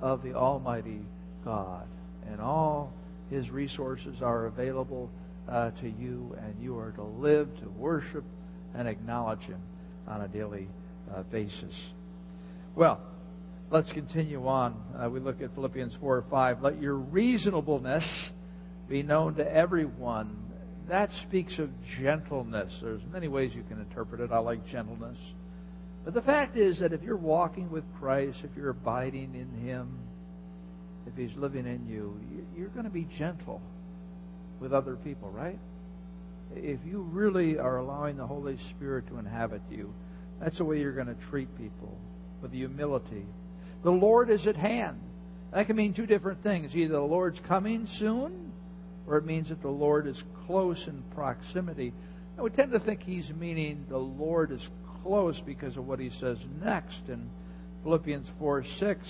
of 0.00 0.22
the 0.22 0.32
Almighty 0.32 1.00
God, 1.44 1.86
and 2.26 2.40
all 2.40 2.92
His 3.30 3.50
resources 3.50 4.22
are 4.22 4.46
available 4.46 5.10
uh, 5.48 5.70
to 5.82 5.88
you, 5.88 6.36
and 6.42 6.54
you 6.62 6.76
are 6.78 6.92
to 6.92 7.02
live 7.02 7.48
to 7.60 7.68
worship 7.70 8.24
and 8.74 8.88
acknowledge 8.88 9.40
Him 9.40 9.60
on 10.06 10.22
a 10.22 10.28
daily 10.28 10.68
uh, 11.14 11.22
basis. 11.24 11.74
Well, 12.74 13.00
let's 13.70 13.90
continue 13.92 14.46
on. 14.46 14.80
Uh, 14.98 15.10
we 15.10 15.20
look 15.20 15.42
at 15.42 15.54
Philippians 15.54 15.94
4 16.00 16.16
or 16.16 16.24
5. 16.30 16.62
Let 16.62 16.80
your 16.80 16.94
reasonableness 16.94 18.04
be 18.88 19.02
known 19.02 19.34
to 19.34 19.50
everyone. 19.50 20.36
That 20.88 21.10
speaks 21.26 21.58
of 21.58 21.68
gentleness. 22.00 22.72
There's 22.80 23.02
many 23.12 23.28
ways 23.28 23.52
you 23.54 23.62
can 23.64 23.78
interpret 23.80 24.20
it. 24.20 24.32
I 24.32 24.38
like 24.38 24.66
gentleness. 24.68 25.18
But 26.04 26.14
the 26.14 26.22
fact 26.22 26.56
is 26.56 26.78
that 26.80 26.92
if 26.92 27.02
you're 27.02 27.16
walking 27.16 27.70
with 27.70 27.84
Christ, 27.98 28.38
if 28.42 28.50
you're 28.56 28.70
abiding 28.70 29.34
in 29.34 29.66
Him, 29.66 29.98
if 31.06 31.14
He's 31.16 31.36
living 31.36 31.66
in 31.66 31.86
you, 31.86 32.18
you're 32.56 32.68
going 32.68 32.84
to 32.84 32.90
be 32.90 33.08
gentle 33.18 33.60
with 34.60 34.72
other 34.72 34.96
people, 34.96 35.30
right? 35.30 35.58
If 36.54 36.80
you 36.86 37.02
really 37.02 37.58
are 37.58 37.78
allowing 37.78 38.16
the 38.16 38.26
Holy 38.26 38.58
Spirit 38.70 39.06
to 39.08 39.18
inhabit 39.18 39.62
you, 39.70 39.92
that's 40.40 40.58
the 40.58 40.64
way 40.64 40.80
you're 40.80 40.92
going 40.92 41.08
to 41.08 41.26
treat 41.30 41.54
people 41.58 41.96
with 42.40 42.52
humility. 42.52 43.26
The 43.84 43.90
Lord 43.90 44.30
is 44.30 44.46
at 44.46 44.56
hand. 44.56 45.00
That 45.52 45.66
can 45.66 45.76
mean 45.76 45.94
two 45.94 46.06
different 46.06 46.42
things. 46.42 46.74
Either 46.74 46.94
the 46.94 47.00
Lord's 47.00 47.38
coming 47.46 47.88
soon, 47.98 48.52
or 49.06 49.16
it 49.16 49.24
means 49.24 49.48
that 49.48 49.62
the 49.62 49.68
Lord 49.68 50.06
is 50.06 50.22
close 50.46 50.82
in 50.86 51.02
proximity. 51.14 51.92
And 52.36 52.44
we 52.44 52.50
tend 52.50 52.72
to 52.72 52.80
think 52.80 53.02
he's 53.02 53.28
meaning 53.30 53.86
the 53.88 53.98
Lord 53.98 54.52
is 54.52 54.60
close 55.02 55.40
because 55.44 55.76
of 55.76 55.86
what 55.86 55.98
he 55.98 56.10
says 56.20 56.38
next 56.62 57.00
in 57.08 57.30
Philippians 57.82 58.26
4 58.38 58.64
6. 58.78 59.00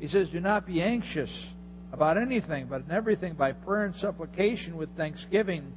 He 0.00 0.08
says, 0.08 0.28
Do 0.30 0.40
not 0.40 0.66
be 0.66 0.82
anxious 0.82 1.30
about 1.92 2.18
anything, 2.18 2.66
but 2.68 2.82
in 2.82 2.90
everything 2.90 3.34
by 3.34 3.52
prayer 3.52 3.86
and 3.86 3.94
supplication 3.96 4.76
with 4.76 4.94
thanksgiving, 4.96 5.72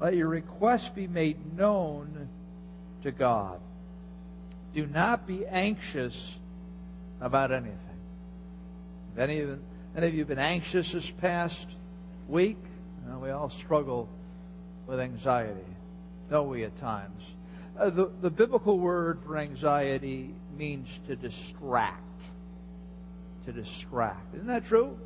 let 0.00 0.14
your 0.14 0.28
requests 0.28 0.90
be 0.94 1.06
made 1.06 1.56
known 1.56 2.28
to 3.02 3.10
God. 3.10 3.60
Do 4.74 4.86
not 4.86 5.26
be 5.26 5.46
anxious 5.46 6.14
about 7.20 7.50
anything. 7.50 7.80
Have 9.10 9.30
any 9.30 9.40
of, 9.40 9.58
any 9.96 10.06
of 10.08 10.14
you 10.14 10.24
been 10.24 10.38
anxious 10.38 10.90
this 10.92 11.10
past 11.20 11.66
week? 12.28 12.58
Well, 13.06 13.20
we 13.20 13.30
all 13.30 13.50
struggle 13.64 14.08
with 14.86 15.00
anxiety, 15.00 15.64
don't 16.30 16.50
we, 16.50 16.64
at 16.64 16.78
times? 16.78 17.22
Uh, 17.78 17.90
the, 17.90 18.10
the 18.22 18.30
biblical 18.30 18.78
word 18.78 19.20
for 19.26 19.36
anxiety 19.36 20.34
means 20.56 20.88
to 21.06 21.16
distract. 21.16 22.02
To 23.46 23.52
distract. 23.52 24.34
Isn't 24.34 24.46
that 24.48 24.66
true? 24.66 24.96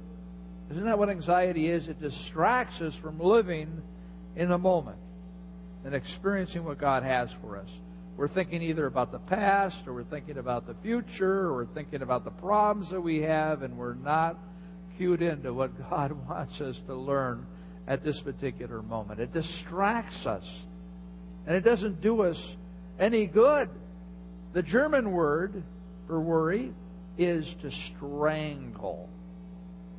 Isn't 0.71 0.85
that 0.85 0.99
what 0.99 1.11
anxiety 1.11 1.69
is? 1.69 1.89
It 1.89 2.01
distracts 2.01 2.81
us 2.81 2.95
from 3.03 3.19
living 3.19 3.83
in 4.37 4.49
the 4.49 4.59
moment 4.59 4.99
and 5.85 5.95
experiencing 5.95 6.65
what 6.65 6.79
God 6.79 7.03
has 7.03 7.29
for 7.41 7.57
us. 7.57 7.69
We're 8.17 8.29
thinking 8.29 8.63
either 8.63 8.87
about 8.87 9.13
the 9.13 9.19
past, 9.19 9.77
or 9.87 9.95
we're 9.95 10.05
thinking 10.05 10.39
about 10.39 10.67
the 10.67 10.75
future, 10.83 11.47
or 11.47 11.55
we're 11.55 11.75
thinking 11.75 12.03
about 12.03 12.25
the 12.25 12.31
problems 12.31 12.91
that 12.91 13.01
we 13.01 13.23
have, 13.23 13.63
and 13.63 13.79
we're 13.79 13.95
not 13.95 14.37
cued 14.97 15.23
into 15.23 15.55
what 15.55 15.71
God 15.91 16.13
wants 16.29 16.61
us 16.61 16.77
to 16.87 16.95
learn 16.95 17.47
at 17.89 18.05
this 18.05 18.21
particular 18.23 18.83
moment. 18.83 19.21
It 19.21 19.33
distracts 19.33 20.27
us, 20.27 20.45
and 21.47 21.57
it 21.57 21.63
doesn't 21.63 22.03
do 22.03 22.23
us 22.23 22.37
any 23.01 23.27
good. 23.27 23.69
The 24.53 24.63
German 24.63 25.13
word 25.13 25.63
for 26.07 26.21
worry 26.21 26.73
is 27.19 27.45
to 27.63 27.71
strangle. 27.97 29.09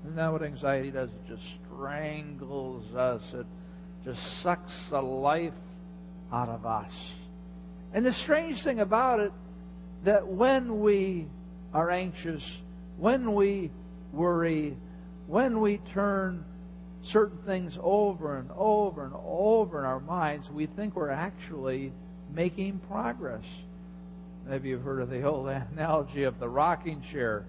Isn't 0.04 0.16
that 0.16 0.32
what 0.32 0.44
anxiety 0.44 0.92
does? 0.92 1.10
It 1.10 1.28
just 1.30 1.44
strangles 1.66 2.94
us. 2.96 3.22
It 3.34 3.46
just 4.06 4.20
sucks 4.44 4.72
the 4.90 5.02
life 5.02 5.54
out 6.32 6.50
of 6.50 6.66
us. 6.66 6.92
And 7.94 8.06
the 8.06 8.14
strange 8.24 8.64
thing 8.64 8.80
about 8.80 9.20
it, 9.20 9.32
that 10.06 10.28
when 10.28 10.82
we 10.82 11.28
are 11.74 11.90
anxious, 11.90 12.42
when 12.98 13.36
we 13.36 13.72
worry, 14.12 14.76
when 15.28 15.62
we 15.62 15.80
turn 15.94 16.44
certain 17.12 17.40
things 17.46 17.78
over 17.82 18.38
and 18.38 18.50
over 18.56 19.06
and 19.06 19.14
over 19.16 19.80
in 19.80 19.86
our 19.86 20.00
minds, 20.00 20.48
we 20.52 20.68
think 20.68 20.96
we're 20.96 21.10
actually 21.10 21.92
making 22.34 22.80
progress. 22.90 23.44
Maybe 24.48 24.70
you've 24.70 24.82
heard 24.82 25.02
of 25.02 25.10
the 25.10 25.24
old 25.24 25.48
analogy 25.74 26.24
of 26.24 26.40
the 26.40 26.50
rocking 26.50 27.04
chair. 27.12 27.46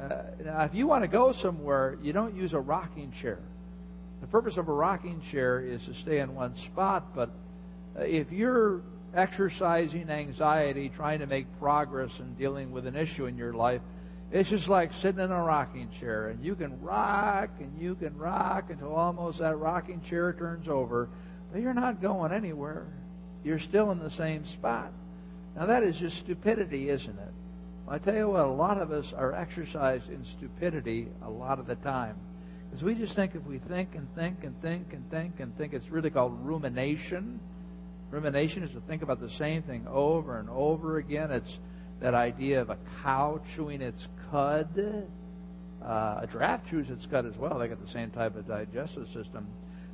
Uh, 0.00 0.22
now, 0.44 0.64
if 0.64 0.74
you 0.74 0.86
want 0.86 1.04
to 1.04 1.08
go 1.08 1.32
somewhere, 1.40 1.96
you 2.02 2.12
don't 2.12 2.36
use 2.36 2.52
a 2.52 2.60
rocking 2.60 3.12
chair. 3.22 3.38
The 4.20 4.26
purpose 4.26 4.56
of 4.56 4.68
a 4.68 4.72
rocking 4.72 5.22
chair 5.30 5.60
is 5.60 5.80
to 5.86 5.94
stay 6.02 6.20
in 6.20 6.34
one 6.34 6.54
spot, 6.72 7.14
but 7.14 7.30
uh, 7.98 8.02
if 8.02 8.30
you're 8.30 8.82
exercising 9.14 10.10
anxiety, 10.10 10.90
trying 10.94 11.20
to 11.20 11.26
make 11.26 11.46
progress 11.58 12.10
in 12.18 12.34
dealing 12.34 12.70
with 12.70 12.86
an 12.86 12.96
issue 12.96 13.26
in 13.26 13.36
your 13.36 13.54
life, 13.54 13.80
it's 14.30 14.50
just 14.50 14.68
like 14.68 14.90
sitting 15.00 15.20
in 15.20 15.30
a 15.30 15.42
rocking 15.42 15.88
chair. 16.00 16.28
And 16.28 16.44
you 16.44 16.54
can 16.54 16.80
rock 16.82 17.50
and 17.60 17.80
you 17.80 17.94
can 17.94 18.16
rock 18.18 18.70
until 18.70 18.94
almost 18.94 19.38
that 19.38 19.56
rocking 19.56 20.02
chair 20.10 20.32
turns 20.32 20.68
over, 20.68 21.08
but 21.52 21.62
you're 21.62 21.74
not 21.74 22.02
going 22.02 22.32
anywhere. 22.32 22.86
You're 23.46 23.60
still 23.60 23.90
in 23.92 23.98
the 23.98 24.10
same 24.10 24.44
spot. 24.46 24.92
Now, 25.56 25.66
that 25.66 25.82
is 25.82 25.96
just 25.96 26.18
stupidity, 26.18 26.90
isn't 26.90 27.18
it? 27.18 27.32
I 27.88 27.98
tell 27.98 28.14
you 28.14 28.28
what, 28.28 28.40
a 28.40 28.50
lot 28.50 28.80
of 28.80 28.90
us 28.90 29.06
are 29.16 29.32
exercised 29.32 30.10
in 30.10 30.24
stupidity 30.36 31.08
a 31.24 31.30
lot 31.30 31.58
of 31.58 31.66
the 31.66 31.76
time. 31.76 32.16
Because 32.68 32.82
we 32.82 32.94
just 32.94 33.14
think 33.14 33.34
if 33.34 33.46
we 33.46 33.58
think 33.60 33.94
and 33.94 34.08
think 34.14 34.42
and 34.42 34.60
think 34.60 34.92
and 34.92 35.08
think 35.10 35.38
and 35.38 35.56
think, 35.56 35.72
it's 35.72 35.88
really 35.88 36.10
called 36.10 36.32
rumination 36.44 37.40
Rumination 38.10 38.62
is 38.62 38.70
to 38.70 38.80
think 38.82 39.02
about 39.02 39.20
the 39.20 39.30
same 39.38 39.62
thing 39.62 39.86
over 39.88 40.38
and 40.38 40.48
over 40.48 40.98
again. 40.98 41.30
It's 41.30 41.58
that 42.00 42.14
idea 42.14 42.60
of 42.60 42.70
a 42.70 42.78
cow 43.02 43.40
chewing 43.54 43.82
its 43.82 44.06
cud. 44.30 44.68
Uh, 45.82 46.20
a 46.22 46.28
giraffe 46.30 46.62
chews 46.70 46.88
its 46.88 47.04
cud 47.06 47.26
as 47.26 47.36
well. 47.36 47.58
They 47.58 47.68
got 47.68 47.84
the 47.84 47.92
same 47.92 48.10
type 48.10 48.36
of 48.36 48.46
digestive 48.46 49.06
system. 49.08 49.48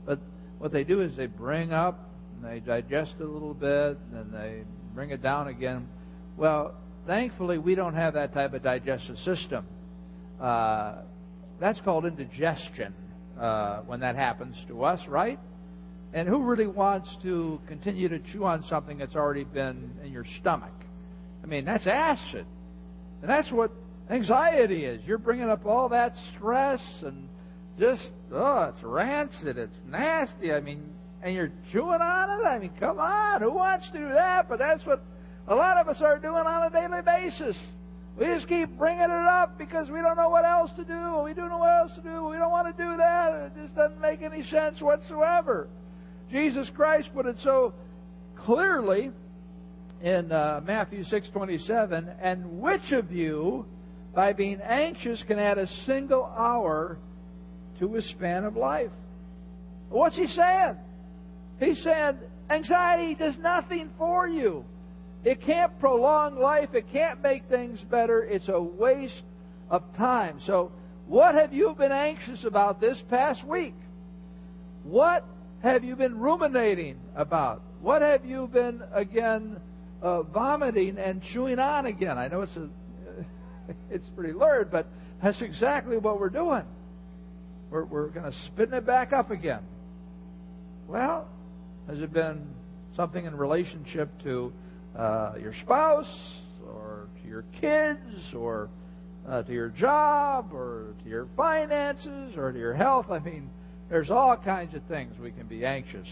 But 0.04 0.18
what 0.58 0.72
they 0.72 0.84
do 0.84 1.00
is 1.00 1.16
they 1.16 1.26
bring 1.26 1.72
up 1.72 2.10
and 2.42 2.50
they 2.50 2.60
digest 2.60 3.14
it 3.18 3.22
a 3.22 3.28
little 3.28 3.54
bit, 3.54 3.98
and 4.14 4.32
they 4.32 4.62
bring 4.94 5.10
it 5.10 5.22
down 5.22 5.48
again. 5.48 5.88
Well, 6.36 6.74
thankfully, 7.06 7.58
we 7.58 7.74
don't 7.74 7.94
have 7.94 8.14
that 8.14 8.34
type 8.34 8.54
of 8.54 8.62
digestive 8.62 9.16
system. 9.18 9.66
Uh, 10.40 10.96
that's 11.60 11.80
called 11.82 12.04
indigestion 12.04 12.94
uh, 13.40 13.80
when 13.80 14.00
that 14.00 14.16
happens 14.16 14.56
to 14.68 14.84
us, 14.84 15.00
right? 15.08 15.38
And 16.14 16.28
who 16.28 16.42
really 16.42 16.66
wants 16.66 17.08
to 17.22 17.60
continue 17.68 18.08
to 18.08 18.18
chew 18.18 18.44
on 18.44 18.64
something 18.68 18.98
that's 18.98 19.14
already 19.14 19.44
been 19.44 19.92
in 20.04 20.12
your 20.12 20.26
stomach? 20.40 20.72
I 21.42 21.46
mean, 21.46 21.64
that's 21.64 21.86
acid. 21.86 22.46
And 23.22 23.30
that's 23.30 23.50
what 23.52 23.70
anxiety 24.10 24.84
is. 24.84 25.00
You're 25.06 25.18
bringing 25.18 25.48
up 25.48 25.64
all 25.64 25.88
that 25.90 26.14
stress 26.34 26.80
and 27.02 27.28
just, 27.78 28.10
oh, 28.32 28.72
it's 28.74 28.82
rancid, 28.82 29.56
it's 29.56 29.78
nasty. 29.86 30.52
I 30.52 30.60
mean, 30.60 30.92
and 31.22 31.34
you're 31.34 31.52
chewing 31.70 32.00
on 32.00 32.40
it? 32.40 32.44
I 32.44 32.58
mean, 32.58 32.72
come 32.78 32.98
on, 32.98 33.40
who 33.40 33.52
wants 33.52 33.88
to 33.92 33.98
do 33.98 34.08
that? 34.08 34.48
But 34.48 34.58
that's 34.58 34.84
what 34.84 35.02
a 35.46 35.54
lot 35.54 35.76
of 35.78 35.88
us 35.88 36.00
are 36.02 36.18
doing 36.18 36.34
on 36.34 36.64
a 36.64 36.70
daily 36.70 37.02
basis. 37.02 37.56
We 38.18 38.26
just 38.26 38.46
keep 38.46 38.76
bringing 38.76 39.02
it 39.02 39.10
up 39.10 39.56
because 39.56 39.88
we 39.88 40.00
don't 40.00 40.16
know 40.16 40.28
what 40.28 40.44
else 40.44 40.70
to 40.76 40.84
do. 40.84 41.22
We 41.24 41.32
don't 41.32 41.48
know 41.48 41.58
what 41.58 41.80
else 41.80 41.92
to 41.94 42.02
do. 42.02 42.28
We 42.28 42.36
don't 42.36 42.50
want 42.50 42.76
to 42.76 42.82
do 42.82 42.96
that. 42.98 43.52
It 43.56 43.62
just 43.62 43.74
doesn't 43.74 44.00
make 44.00 44.20
any 44.20 44.42
sense 44.44 44.80
whatsoever. 44.82 45.68
Jesus 46.30 46.70
Christ 46.74 47.08
put 47.14 47.26
it 47.26 47.36
so 47.42 47.72
clearly 48.36 49.10
in 50.02 50.32
uh, 50.32 50.60
Matthew 50.64 51.04
6:27, 51.04 52.14
and 52.20 52.60
which 52.60 52.92
of 52.92 53.12
you 53.12 53.64
by 54.14 54.32
being 54.32 54.60
anxious 54.60 55.22
can 55.26 55.38
add 55.38 55.56
a 55.56 55.66
single 55.86 56.24
hour 56.24 56.98
to 57.78 57.94
his 57.94 58.08
span 58.10 58.44
of 58.44 58.56
life? 58.56 58.90
What's 59.88 60.16
he 60.16 60.26
saying? 60.26 60.76
He 61.62 61.76
said, 61.76 62.18
anxiety 62.50 63.14
does 63.14 63.38
nothing 63.38 63.90
for 63.96 64.26
you. 64.26 64.64
It 65.24 65.40
can't 65.42 65.78
prolong 65.78 66.36
life. 66.36 66.70
It 66.74 66.86
can't 66.92 67.22
make 67.22 67.44
things 67.48 67.78
better. 67.88 68.24
It's 68.24 68.48
a 68.48 68.60
waste 68.60 69.22
of 69.70 69.84
time. 69.96 70.40
So, 70.44 70.72
what 71.06 71.36
have 71.36 71.52
you 71.52 71.74
been 71.78 71.92
anxious 71.92 72.44
about 72.44 72.80
this 72.80 73.00
past 73.08 73.46
week? 73.46 73.74
What 74.82 75.24
have 75.62 75.84
you 75.84 75.94
been 75.94 76.18
ruminating 76.18 76.98
about? 77.14 77.62
What 77.80 78.02
have 78.02 78.24
you 78.24 78.48
been, 78.52 78.82
again, 78.92 79.60
uh, 80.02 80.22
vomiting 80.22 80.98
and 80.98 81.22
chewing 81.32 81.60
on 81.60 81.86
again? 81.86 82.18
I 82.18 82.26
know 82.26 82.40
it's, 82.42 82.56
a, 82.56 82.68
it's 83.90 84.08
pretty 84.16 84.32
lurid, 84.32 84.72
but 84.72 84.88
that's 85.22 85.40
exactly 85.40 85.96
what 85.96 86.18
we're 86.18 86.28
doing. 86.28 86.64
We're, 87.70 87.84
we're 87.84 88.08
going 88.08 88.30
to 88.30 88.36
spin 88.46 88.72
it 88.72 88.84
back 88.84 89.12
up 89.12 89.30
again. 89.30 89.62
Well, 90.88 91.28
has 91.88 91.98
it 92.00 92.12
been 92.12 92.48
something 92.96 93.24
in 93.24 93.36
relationship 93.36 94.08
to 94.22 94.52
uh, 94.96 95.34
your 95.40 95.54
spouse 95.62 96.40
or 96.66 97.08
to 97.20 97.28
your 97.28 97.44
kids 97.60 98.34
or 98.36 98.68
uh, 99.28 99.42
to 99.42 99.52
your 99.52 99.68
job 99.68 100.52
or 100.52 100.94
to 101.02 101.08
your 101.08 101.28
finances 101.36 102.36
or 102.36 102.52
to 102.52 102.58
your 102.58 102.74
health? 102.74 103.06
I 103.10 103.18
mean, 103.18 103.50
there's 103.88 104.10
all 104.10 104.36
kinds 104.36 104.74
of 104.74 104.82
things 104.84 105.18
we 105.18 105.32
can 105.32 105.46
be 105.46 105.64
anxious 105.64 106.08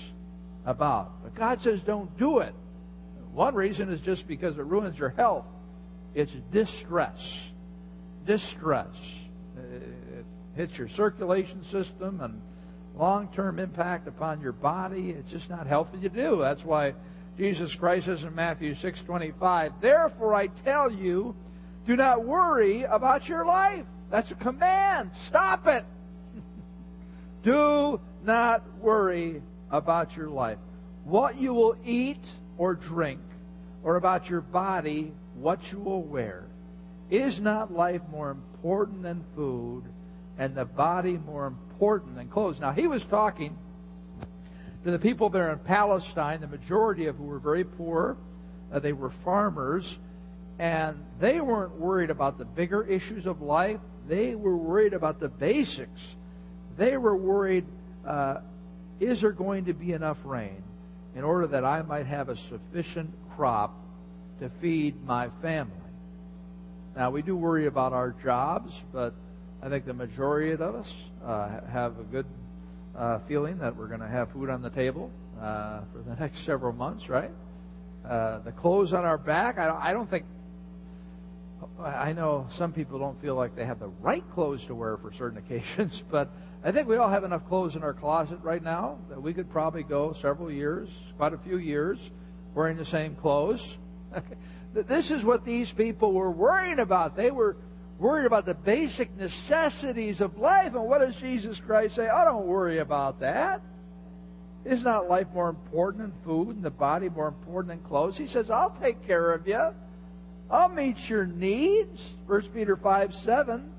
about. 0.67 1.23
But 1.23 1.35
God 1.35 1.61
says 1.62 1.81
don't 1.87 2.17
do 2.19 2.39
it. 2.39 2.55
One 3.33 3.55
reason 3.55 3.93
is 3.93 4.00
just 4.00 4.27
because 4.27 4.57
it 4.57 4.65
ruins 4.65 4.99
your 4.99 5.11
health. 5.11 5.45
It's 6.15 6.33
distress. 6.53 7.19
Distress. 8.27 8.89
It 9.57 10.27
hits 10.57 10.73
your 10.77 10.89
circulation 10.97 11.62
system 11.71 12.21
and 12.21 12.41
long-term 12.97 13.59
impact 13.59 14.09
upon 14.09 14.40
your 14.40 14.52
body. 14.52 15.11
It's 15.11 15.30
just 15.30 15.49
not 15.49 15.66
healthy 15.66 16.00
to 16.00 16.09
do. 16.09 16.38
That's 16.40 16.62
why 16.64 16.94
Jesus 17.37 17.75
Christ 17.78 18.06
says 18.06 18.23
in 18.23 18.35
Matthew 18.35 18.75
6:25, 18.75 19.73
"Therefore 19.80 20.35
I 20.35 20.49
tell 20.64 20.90
you, 20.90 21.35
do 21.87 21.96
not 21.96 22.24
worry 22.24 22.83
about 22.83 23.29
your 23.29 23.46
life." 23.46 23.87
That's 24.11 24.31
a 24.31 24.35
command. 24.35 25.12
Stop 25.29 25.66
it. 25.66 25.85
do 27.42 28.00
not 28.22 28.62
worry 28.81 29.42
about 29.70 30.16
your 30.16 30.29
life. 30.29 30.59
What 31.05 31.37
you 31.37 31.55
will 31.55 31.76
eat 31.85 32.24
or 32.59 32.74
drink, 32.74 33.20
or 33.83 33.96
about 33.96 34.29
your 34.29 34.42
body, 34.42 35.14
what 35.35 35.61
you 35.72 35.79
will 35.79 36.03
wear. 36.03 36.44
Is 37.09 37.40
not 37.40 37.72
life 37.72 38.03
more 38.11 38.31
important 38.31 39.03
than 39.03 39.24
food, 39.35 39.85
and 40.38 40.55
the 40.55 40.64
body 40.64 41.16
more 41.16 41.46
important 41.46 41.69
than 41.81 42.29
clothes? 42.29 42.59
Now, 42.61 42.73
he 42.73 42.87
was 42.87 43.03
talking 43.11 43.57
to 44.85 44.90
the 44.90 44.99
people 44.99 45.31
there 45.31 45.53
in 45.53 45.59
Palestine, 45.61 46.40
the 46.40 46.47
majority 46.47 47.07
of 47.07 47.16
who 47.16 47.25
were 47.25 47.38
very 47.38 47.64
poor. 47.64 48.16
Uh, 48.73 48.79
they 48.79 48.93
were 48.93 49.12
farmers, 49.25 49.85
and 50.59 50.97
they 51.21 51.40
weren't 51.40 51.75
worried 51.77 52.11
about 52.11 52.38
the 52.38 52.45
bigger 52.45 52.85
issues 52.85 53.27
of 53.27 53.40
life. 53.40 53.81
They 54.09 54.35
were 54.35 54.57
worried 54.57 54.93
about 54.93 55.21
the 55.21 55.29
basics. 55.29 56.01
They 56.79 56.97
were 56.97 57.16
worried 57.16 57.64
uh, 58.07 58.40
is 59.01 59.21
there 59.23 59.33
going 59.33 59.64
to 59.64 59.73
be 59.73 59.93
enough 59.93 60.19
rain 60.25 60.62
in 61.16 61.25
order 61.25 61.47
that 61.49 61.64
I 61.64 61.83
might 61.83 62.07
have 62.07 62.29
a 62.29 62.37
sufficient 62.49 63.11
crop 63.35 63.75
to 64.40 64.51
feed 64.61 65.03
my 65.05 65.29
family? 65.40 65.73
Now, 66.95 67.11
we 67.11 67.23
do 67.23 67.35
worry 67.35 67.66
about 67.66 67.93
our 67.93 68.14
jobs, 68.23 68.73
but 68.93 69.14
I 69.62 69.69
think 69.69 69.87
the 69.87 69.95
majority 69.95 70.53
of 70.53 70.61
us 70.61 70.88
uh, 71.24 71.61
have 71.70 71.98
a 71.98 72.04
good 72.04 72.26
uh, 72.96 73.18
feeling 73.28 73.59
that 73.59 73.76
we're 73.76 73.88
going 73.88 74.00
to 74.00 74.09
have 74.09 74.30
food 74.33 74.50
on 74.50 74.62
the 74.62 74.70
table 74.70 75.11
uh, 75.40 75.80
for 75.92 76.02
the 76.06 76.14
next 76.20 76.44
several 76.44 76.72
months, 76.72 77.09
right? 77.09 77.30
Uh, 78.09 78.38
the 78.40 78.52
clothes 78.52 78.92
on 78.92 79.04
our 79.04 79.18
back, 79.18 79.59
I 79.59 79.66
don't, 79.66 79.76
I 79.76 79.92
don't 79.92 80.11
think. 80.11 80.24
I 81.78 82.12
know 82.12 82.48
some 82.56 82.72
people 82.72 82.98
don't 82.98 83.20
feel 83.20 83.35
like 83.35 83.54
they 83.54 83.66
have 83.66 83.80
the 83.80 83.88
right 84.00 84.24
clothes 84.35 84.64
to 84.68 84.74
wear 84.74 84.96
for 84.96 85.12
certain 85.12 85.38
occasions, 85.44 86.02
but 86.11 86.30
I 86.64 86.72
think 86.72 86.88
we 86.88 86.96
all 86.96 87.11
have 87.11 87.24
enough 87.24 87.46
clothes 87.48 87.76
in 87.76 87.83
our 87.83 87.92
closet 87.92 88.38
right 88.42 88.62
now 88.62 88.98
that 89.09 89.22
we 89.22 89.35
could 89.35 89.50
probably 89.50 89.83
go 89.83 90.14
several 90.22 90.50
years, 90.50 90.88
quite 91.16 91.35
a 91.35 91.38
few 91.38 91.59
years, 91.59 91.98
wearing 92.54 92.76
the 92.76 92.87
same 92.87 93.14
clothes. 93.16 93.62
this 94.74 95.11
is 95.11 95.24
what 95.24 95.44
these 95.44 95.70
people 95.76 96.12
were 96.12 96.30
worrying 96.30 96.78
about. 96.78 97.16
They 97.16 97.30
were 97.30 97.56
worried 98.01 98.25
about 98.25 98.47
the 98.47 98.55
basic 98.55 99.15
necessities 99.17 100.21
of 100.21 100.37
life. 100.39 100.75
And 100.75 100.85
what 100.85 101.01
does 101.01 101.15
Jesus 101.21 101.61
Christ 101.67 101.97
say? 101.97 102.09
Oh, 102.11 102.25
don't 102.25 102.47
worry 102.47 102.79
about 102.79 103.21
that. 103.21 103.61
Is 104.65 104.83
not 104.83 105.09
life 105.09 105.27
more 105.33 105.51
important 105.51 106.03
than 106.03 106.25
food 106.25 106.57
and 106.57 106.65
the 106.65 106.71
body 106.71 107.09
more 107.09 107.29
important 107.29 107.69
than 107.69 107.89
clothes? 107.89 108.17
He 108.17 108.27
says, 108.27 108.51
I'll 108.51 108.77
take 108.83 109.07
care 109.07 109.33
of 109.33 109.47
you. 109.47 109.69
I'll 110.51 110.69
meet 110.69 110.97
your 111.09 111.27
needs. 111.27 112.01
1 112.27 112.51
Peter 112.53 112.77
5 112.77 113.11
7 113.25 113.73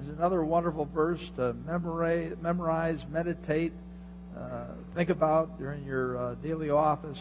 is 0.00 0.08
another 0.08 0.44
wonderful 0.44 0.84
verse 0.84 1.20
to 1.36 1.54
memorize, 1.54 2.34
memorize 2.42 3.00
meditate, 3.10 3.72
uh, 4.38 4.66
think 4.94 5.08
about 5.08 5.58
during 5.58 5.84
your 5.84 6.18
uh, 6.18 6.34
daily 6.36 6.70
office. 6.70 7.18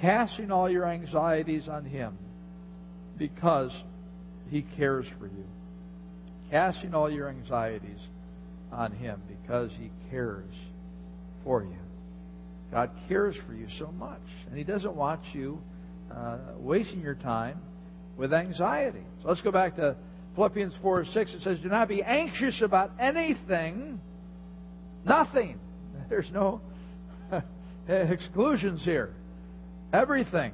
Casting 0.00 0.50
all 0.50 0.70
your 0.70 0.86
anxieties 0.86 1.68
on 1.68 1.84
Him 1.84 2.16
because 3.18 3.72
he 4.50 4.62
cares 4.76 5.06
for 5.18 5.26
you. 5.26 5.44
Casting 6.50 6.94
all 6.94 7.10
your 7.10 7.28
anxieties 7.28 8.00
on 8.72 8.92
Him 8.92 9.22
because 9.28 9.70
He 9.78 9.90
cares 10.10 10.52
for 11.44 11.62
you. 11.62 11.76
God 12.72 12.90
cares 13.08 13.36
for 13.46 13.54
you 13.54 13.66
so 13.78 13.92
much, 13.92 14.20
and 14.48 14.58
He 14.58 14.64
doesn't 14.64 14.94
want 14.94 15.20
you 15.32 15.60
uh, 16.14 16.38
wasting 16.58 17.00
your 17.00 17.14
time 17.14 17.60
with 18.16 18.32
anxiety. 18.32 19.02
So 19.22 19.28
let's 19.28 19.40
go 19.40 19.52
back 19.52 19.76
to 19.76 19.96
Philippians 20.34 20.74
4 20.82 21.04
6. 21.06 21.34
It 21.34 21.42
says, 21.42 21.58
Do 21.60 21.68
not 21.68 21.88
be 21.88 22.02
anxious 22.02 22.60
about 22.60 22.90
anything, 22.98 24.00
nothing. 25.04 25.60
There's 26.08 26.30
no 26.32 26.60
exclusions 27.88 28.82
here. 28.82 29.14
Everything 29.92 30.52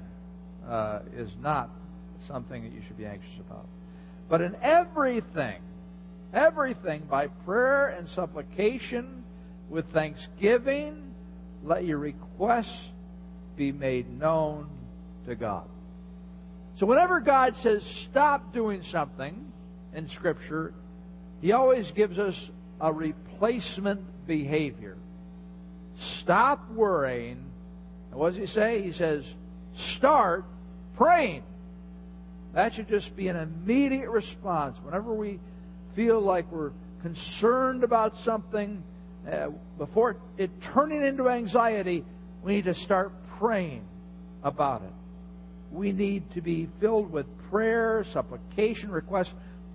uh, 0.69 1.01
is 1.17 1.31
not 1.41 1.71
something 2.29 2.63
that 2.63 2.73
you 2.73 2.83
should 2.87 2.99
be 2.99 3.07
anxious 3.07 3.41
about. 3.47 3.67
But 4.29 4.41
in 4.41 4.57
everything, 4.63 5.63
everything 6.33 7.03
by 7.09 7.29
prayer 7.29 7.89
and 7.89 8.09
supplication 8.11 9.25
with 9.69 9.91
thanksgiving, 9.93 11.15
let 11.63 11.85
your 11.85 11.99
requests 11.99 12.89
be 13.57 13.73
made 13.73 14.09
known 14.19 14.69
to 15.27 15.35
God. 15.35 15.69
So 16.79 16.87
whenever 16.87 17.21
God 17.21 17.55
says 17.63 17.83
stop 18.11 18.53
doing 18.53 18.83
something 18.93 19.53
in 19.95 20.09
Scripture, 20.11 20.75
He 21.41 21.53
always 21.53 21.91
gives 21.93 22.19
us 22.19 22.35
a 22.81 22.93
replacement 22.93 24.01
behavior. 24.27 24.97
Stop 26.23 26.71
worrying. 26.71 27.43
And 28.11 28.21
what 28.21 28.35
does 28.35 28.41
He 28.41 28.47
say? 28.55 28.83
He 28.83 28.93
says, 28.93 29.25
start 29.97 30.45
praying. 30.97 31.43
That 32.57 32.73
should 32.73 32.89
just 32.89 33.15
be 33.15 33.29
an 33.29 33.37
immediate 33.37 34.09
response. 34.09 34.79
Whenever 34.83 35.13
we 35.13 35.39
feel 35.95 36.23
like 36.23 36.51
we're 36.51 36.73
concerned 37.03 37.85
about 37.85 38.15
something, 38.25 38.83
uh, 39.31 39.49
before 39.77 40.17
it 40.39 40.51
turning 40.73 41.05
into 41.05 41.29
anxiety, 41.29 42.03
We 42.47 42.55
need 42.55 42.67
to 42.67 42.75
start 42.75 43.11
praying 43.41 43.85
about 44.45 44.83
it. 44.83 44.93
We 45.73 45.91
need 45.91 46.31
to 46.35 46.41
be 46.41 46.69
filled 46.81 47.11
with 47.11 47.27
prayer, 47.51 48.05
supplication, 48.13 48.89
requests, 48.91 49.33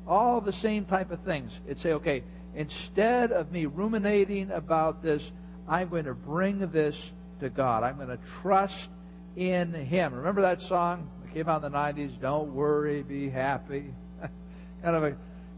all 0.07 0.39
the 0.39 0.53
same 0.61 0.85
type 0.85 1.11
of 1.11 1.19
things. 1.25 1.51
It's 1.67 1.83
say, 1.83 1.91
okay, 1.91 2.23
instead 2.55 3.33
of 3.33 3.51
me 3.51 3.65
ruminating 3.65 4.51
about 4.51 5.03
this, 5.03 5.21
I'm 5.67 5.89
going 5.89 6.05
to 6.05 6.13
bring 6.13 6.71
this 6.71 6.95
to 7.41 7.49
God. 7.49 7.83
I'm 7.83 7.97
going 7.97 8.07
to 8.07 8.19
trust 8.41 8.87
in 9.35 9.73
Him. 9.73 10.13
Remember 10.13 10.41
that 10.43 10.61
song 10.69 11.09
came 11.33 11.47
out 11.47 11.63
in 11.63 11.71
the 11.71 11.77
90s? 11.77 12.19
Don't 12.21 12.53
worry, 12.53 13.03
be 13.03 13.29
happy. 13.29 13.93
kind 14.81 14.95
of 14.95 15.03
a 15.03 15.15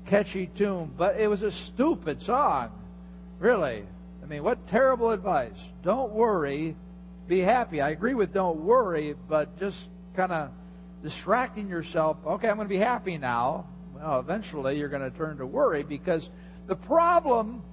catchy 0.10 0.50
tune, 0.58 0.92
but 0.98 1.18
it 1.18 1.28
was 1.28 1.42
a 1.42 1.52
stupid 1.74 2.22
song. 2.24 2.72
Really. 3.40 3.84
I 4.22 4.26
mean, 4.26 4.44
what 4.44 4.68
terrible 4.70 5.10
advice. 5.10 5.52
Don't 5.84 6.14
worry, 6.14 6.76
be 7.28 7.40
happy. 7.40 7.82
I 7.82 7.90
agree 7.90 8.14
with 8.14 8.34
don't 8.34 8.60
worry, 8.60 9.16
but 9.28 9.60
just 9.60 9.78
kind 10.16 10.32
of 10.32 10.50
distracting 11.04 11.68
yourself. 11.68 12.18
Okay, 12.26 12.48
I'm 12.48 12.56
going 12.56 12.68
to 12.68 12.74
be 12.74 12.80
happy 12.80 13.18
now. 13.18 13.68
Well, 13.96 14.20
eventually 14.20 14.78
you're 14.78 14.90
going 14.90 15.10
to 15.10 15.16
turn 15.18 15.38
to 15.38 15.46
worry 15.46 15.84
because 15.84 16.28
the 16.68 16.76
problem 16.76 17.64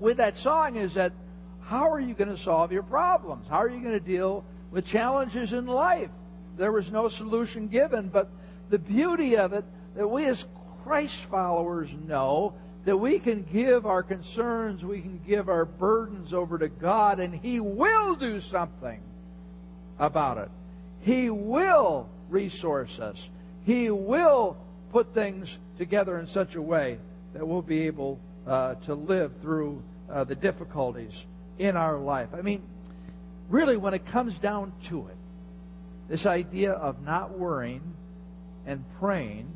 with 0.00 0.16
that 0.16 0.36
song 0.38 0.76
is 0.76 0.94
that 0.94 1.12
how 1.60 1.90
are 1.90 2.00
you 2.00 2.14
going 2.14 2.34
to 2.34 2.42
solve 2.42 2.72
your 2.72 2.82
problems? 2.82 3.46
How 3.48 3.62
are 3.62 3.68
you 3.68 3.80
going 3.80 3.98
to 3.98 4.04
deal 4.04 4.44
with 4.70 4.86
challenges 4.86 5.52
in 5.52 5.66
life? 5.66 6.10
There 6.58 6.72
was 6.72 6.90
no 6.90 7.08
solution 7.08 7.68
given, 7.68 8.08
but 8.08 8.28
the 8.68 8.78
beauty 8.78 9.36
of 9.36 9.52
it 9.52 9.64
that 9.96 10.08
we 10.08 10.26
as 10.26 10.42
Christ 10.84 11.16
followers 11.30 11.88
know 12.06 12.54
that 12.84 12.96
we 12.96 13.18
can 13.18 13.46
give 13.52 13.86
our 13.86 14.02
concerns, 14.02 14.82
we 14.82 15.00
can 15.00 15.20
give 15.26 15.48
our 15.48 15.64
burdens 15.64 16.32
over 16.32 16.58
to 16.58 16.68
God, 16.68 17.20
and 17.20 17.34
He 17.34 17.60
will 17.60 18.16
do 18.16 18.40
something 18.50 19.00
about 19.98 20.38
it. 20.38 20.48
He 21.02 21.30
will 21.30 22.08
resource 22.28 22.98
us. 22.98 23.16
He 23.64 23.90
will 23.90 24.56
put 24.90 25.12
things 25.14 25.54
together 25.76 26.18
in 26.18 26.28
such 26.28 26.54
a 26.54 26.62
way 26.62 26.98
that 27.34 27.46
we'll 27.46 27.62
be 27.62 27.82
able 27.82 28.18
uh, 28.46 28.74
to 28.86 28.94
live 28.94 29.32
through 29.42 29.82
uh, 30.10 30.24
the 30.24 30.34
difficulties 30.34 31.12
in 31.58 31.76
our 31.76 31.98
life. 31.98 32.28
I 32.32 32.40
mean, 32.40 32.62
really, 33.50 33.76
when 33.76 33.92
it 33.92 34.06
comes 34.06 34.32
down 34.40 34.72
to 34.88 35.08
it, 35.08 35.17
this 36.08 36.24
idea 36.26 36.72
of 36.72 37.02
not 37.02 37.38
worrying 37.38 37.94
and 38.66 38.84
praying, 38.98 39.50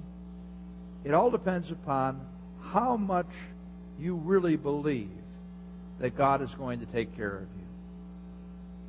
it 1.05 1.15
all 1.15 1.31
depends 1.31 1.71
upon 1.71 2.21
how 2.61 2.97
much 2.97 3.27
you 3.99 4.17
really 4.17 4.57
believe 4.57 5.11
that 6.01 6.17
God 6.17 6.43
is 6.43 6.51
going 6.57 6.81
to 6.81 6.87
take 6.87 7.15
care 7.17 7.37
of 7.37 7.43
you, 7.43 7.67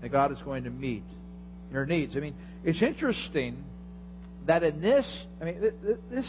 that 0.02 0.12
God 0.12 0.32
is 0.32 0.39
going 0.43 0.63
to 0.65 0.69
meet 0.69 1.04
your 1.71 1.86
needs. 1.86 2.15
I 2.15 2.19
mean, 2.19 2.36
it's 2.63 2.82
interesting 2.82 3.63
that 4.45 4.63
in 4.63 4.82
this, 4.82 5.06
I 5.41 5.45
mean, 5.45 5.62
this, 6.12 6.26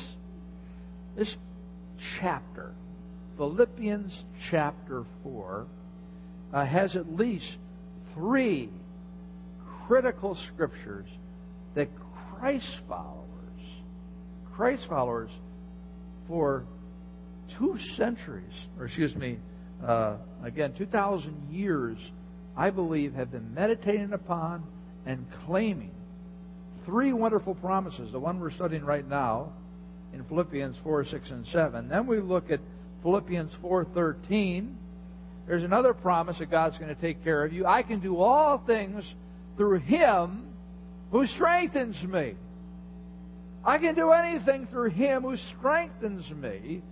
this 1.17 1.37
chapter, 2.21 2.73
Philippians 3.37 4.13
chapter 4.51 5.05
4, 5.23 5.67
uh, 6.53 6.65
has 6.65 6.95
at 6.95 7.13
least 7.13 7.57
three 8.15 8.71
critical 9.87 10.39
scriptures 10.53 11.07
that 11.75 11.89
Christ 12.39 12.69
followers, 12.89 13.25
Christ 14.55 14.85
followers 14.89 15.31
for 16.29 16.65
two 17.59 17.79
centuries, 17.97 18.53
or 18.79 18.87
excuse 18.87 19.15
me, 19.15 19.39
uh, 19.85 20.17
again, 20.43 20.73
2,000 20.77 21.53
years, 21.53 21.99
I 22.57 22.71
believe, 22.71 23.15
have 23.15 23.31
been 23.31 23.53
meditating 23.55 24.13
upon 24.13 24.65
and 25.07 25.27
claiming 25.47 25.91
three 26.85 27.13
wonderful 27.13 27.55
promises. 27.57 28.13
The 28.13 28.21
one 28.21 28.41
we're 28.41 28.51
studying 28.51 28.85
right 28.85 29.07
now 29.07 29.53
in 30.13 30.25
Philippians 30.25 30.77
4, 30.83 31.05
6, 31.07 31.31
and 31.31 31.47
7. 31.49 31.89
Then 31.89 32.07
we 32.07 32.21
look 32.21 32.51
at 32.51 32.61
Philippians 33.03 33.53
4, 33.61 33.87
13. 33.93 34.79
There's 35.47 35.65
another 35.65 35.93
promise 35.93 36.39
that 36.39 36.51
God's 36.51 36.79
going 36.79 36.95
to 36.95 37.01
take 37.01 37.23
care 37.23 37.45
of 37.45 37.53
you. 37.53 37.67
I 37.67 37.83
can 37.83 38.01
do 38.01 38.17
all 38.19 38.63
things 38.67 39.05
through 39.57 39.81
Him 39.81 40.54
who 41.15 41.29
strengthens 41.29 42.03
me. 42.03 42.35
I 43.65 43.79
can 43.79 43.95
do 43.95 44.11
anything 44.11 44.67
through 44.67 44.91
Him 44.91 45.23
who 45.23 45.37
strengthens 45.57 46.29
me 46.29 46.83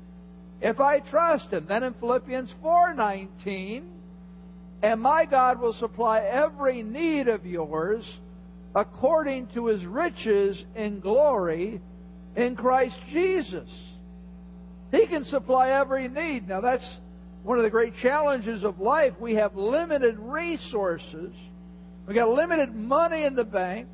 if 0.61 0.79
I 0.79 1.01
trust 1.01 1.53
Him. 1.53 1.67
Then 1.69 1.83
in 1.83 1.93
Philippians 1.95 2.55
4:19, 2.63 3.83
and 4.81 5.01
my 5.01 5.25
God 5.25 5.61
will 5.61 5.73
supply 5.73 6.21
every 6.21 6.85
need 6.85 7.27
of 7.27 7.45
yours 7.45 8.09
according 8.77 9.49
to 9.55 9.67
His 9.67 9.85
riches 9.85 10.63
in 10.77 11.01
glory 11.01 11.81
in 12.37 12.55
Christ 12.55 12.95
Jesus. 13.11 13.69
He 14.93 15.09
can 15.09 15.25
supply 15.25 15.71
every 15.71 16.07
need. 16.07 16.47
Now 16.47 16.61
that's 16.61 16.87
one 17.43 17.59
of 17.59 17.65
the 17.65 17.71
great 17.71 17.97
challenges 17.97 18.63
of 18.63 18.79
life. 18.79 19.15
We 19.19 19.35
have 19.35 19.57
limited 19.57 20.17
resources. 20.17 21.35
We 22.07 22.15
got 22.15 22.29
limited 22.29 22.73
money 22.73 23.25
in 23.25 23.35
the 23.35 23.43
bank. 23.43 23.89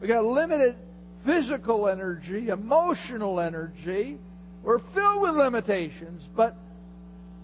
We 0.00 0.08
got 0.08 0.24
limited 0.24 0.76
physical 1.24 1.88
energy, 1.88 2.48
emotional 2.48 3.40
energy. 3.40 4.18
We're 4.62 4.80
filled 4.94 5.22
with 5.22 5.34
limitations, 5.34 6.22
but 6.36 6.56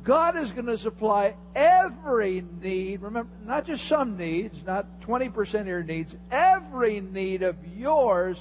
God 0.04 0.36
is 0.36 0.50
going 0.52 0.66
to 0.66 0.78
supply 0.78 1.34
every 1.54 2.44
need. 2.60 3.02
Remember, 3.02 3.30
not 3.44 3.66
just 3.66 3.88
some 3.88 4.16
needs, 4.16 4.54
not 4.66 4.86
20% 5.06 5.60
of 5.60 5.66
your 5.66 5.82
needs, 5.82 6.12
every 6.30 7.00
need 7.00 7.42
of 7.42 7.56
yours 7.76 8.36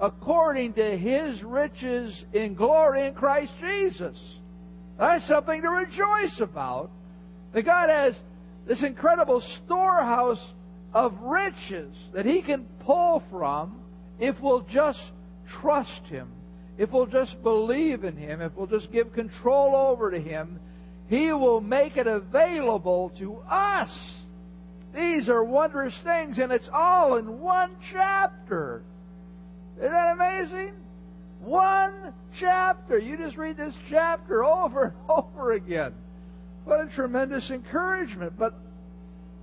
according 0.00 0.74
to 0.74 0.98
His 0.98 1.42
riches 1.42 2.24
in 2.32 2.54
glory 2.54 3.06
in 3.06 3.14
Christ 3.14 3.52
Jesus. 3.60 4.18
That's 4.98 5.26
something 5.28 5.62
to 5.62 5.68
rejoice 5.68 6.40
about. 6.40 6.90
That 7.52 7.62
God 7.62 7.88
has 7.88 8.18
this 8.66 8.82
incredible 8.82 9.42
storehouse 9.64 10.42
of 10.96 11.12
riches 11.20 11.94
that 12.14 12.24
He 12.24 12.40
can 12.40 12.64
pull 12.80 13.22
from 13.30 13.82
if 14.18 14.34
we'll 14.40 14.62
just 14.62 15.02
trust 15.60 16.00
Him, 16.06 16.32
if 16.78 16.90
we'll 16.90 17.04
just 17.04 17.42
believe 17.42 18.02
in 18.02 18.16
Him, 18.16 18.40
if 18.40 18.52
we'll 18.56 18.66
just 18.66 18.90
give 18.90 19.12
control 19.12 19.76
over 19.76 20.10
to 20.10 20.18
Him, 20.18 20.58
He 21.08 21.32
will 21.32 21.60
make 21.60 21.98
it 21.98 22.06
available 22.06 23.12
to 23.18 23.36
us. 23.40 23.94
These 24.94 25.28
are 25.28 25.44
wondrous 25.44 25.94
things, 26.02 26.38
and 26.38 26.50
it's 26.50 26.68
all 26.72 27.18
in 27.18 27.40
one 27.40 27.76
chapter. 27.92 28.82
Isn't 29.76 29.92
that 29.92 30.14
amazing? 30.14 30.72
One 31.40 32.14
chapter. 32.40 32.96
You 32.96 33.18
just 33.18 33.36
read 33.36 33.58
this 33.58 33.74
chapter 33.90 34.42
over 34.42 34.84
and 34.84 34.94
over 35.10 35.52
again. 35.52 35.92
What 36.64 36.80
a 36.80 36.88
tremendous 36.94 37.50
encouragement. 37.50 38.38
But 38.38 38.54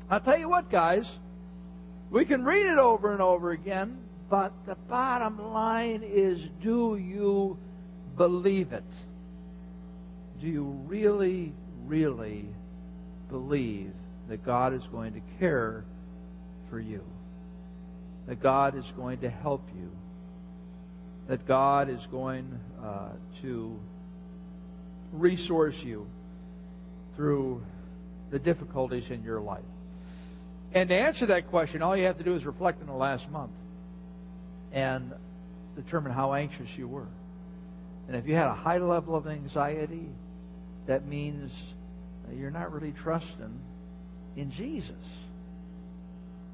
I'll 0.10 0.20
tell 0.20 0.40
you 0.40 0.50
what, 0.50 0.72
guys, 0.72 1.08
we 2.14 2.24
can 2.24 2.46
read 2.46 2.66
it 2.66 2.78
over 2.78 3.12
and 3.12 3.22
over 3.22 3.52
again, 3.52 3.98
but 4.30 4.54
the 4.66 4.76
bottom 4.88 5.52
line 5.52 6.04
is 6.06 6.40
do 6.62 6.96
you 6.96 7.58
believe 8.16 8.72
it? 8.72 8.84
Do 10.40 10.48
you 10.48 10.64
really, 10.88 11.52
really 11.86 12.46
believe 13.30 13.92
that 14.30 14.46
God 14.46 14.74
is 14.74 14.84
going 14.92 15.14
to 15.14 15.22
care 15.40 15.84
for 16.70 16.80
you? 16.80 17.04
That 18.28 18.42
God 18.42 18.78
is 18.78 18.86
going 18.96 19.20
to 19.20 19.30
help 19.30 19.68
you? 19.76 19.92
that 21.28 21.48
God 21.48 21.90
is 21.90 22.06
going 22.12 22.60
uh, 22.84 23.10
to 23.42 23.80
resource 25.12 25.76
you 25.84 26.08
through 27.16 27.64
the 28.32 28.40
difficulties 28.40 29.06
in 29.10 29.24
your 29.24 29.40
life. 29.40 29.62
And 30.74 30.90
to 30.90 30.96
answer 30.96 31.28
that 31.28 31.50
question, 31.50 31.82
all 31.82 31.96
you 31.96 32.06
have 32.06 32.18
to 32.18 32.24
do 32.24 32.36
is 32.36 32.46
reflect 32.46 32.82
on 32.82 32.88
the 32.88 32.94
last 32.94 33.30
month 33.30 33.52
and 34.72 35.14
determine 35.76 36.12
how 36.12 36.34
anxious 36.34 36.68
you 36.76 36.88
were. 36.88 37.08
And 38.08 38.18
if 38.18 38.26
you 38.26 38.36
had 38.36 38.48
a 38.48 38.56
high 38.56 38.80
level 38.80 39.16
of 39.16 39.28
anxiety, 39.28 40.10
that 40.88 41.08
means 41.08 41.52
you're 42.36 42.52
not 42.52 42.72
really 42.72 42.94
trusting 43.04 43.60
in 44.36 44.52
Jesus. 44.52 44.92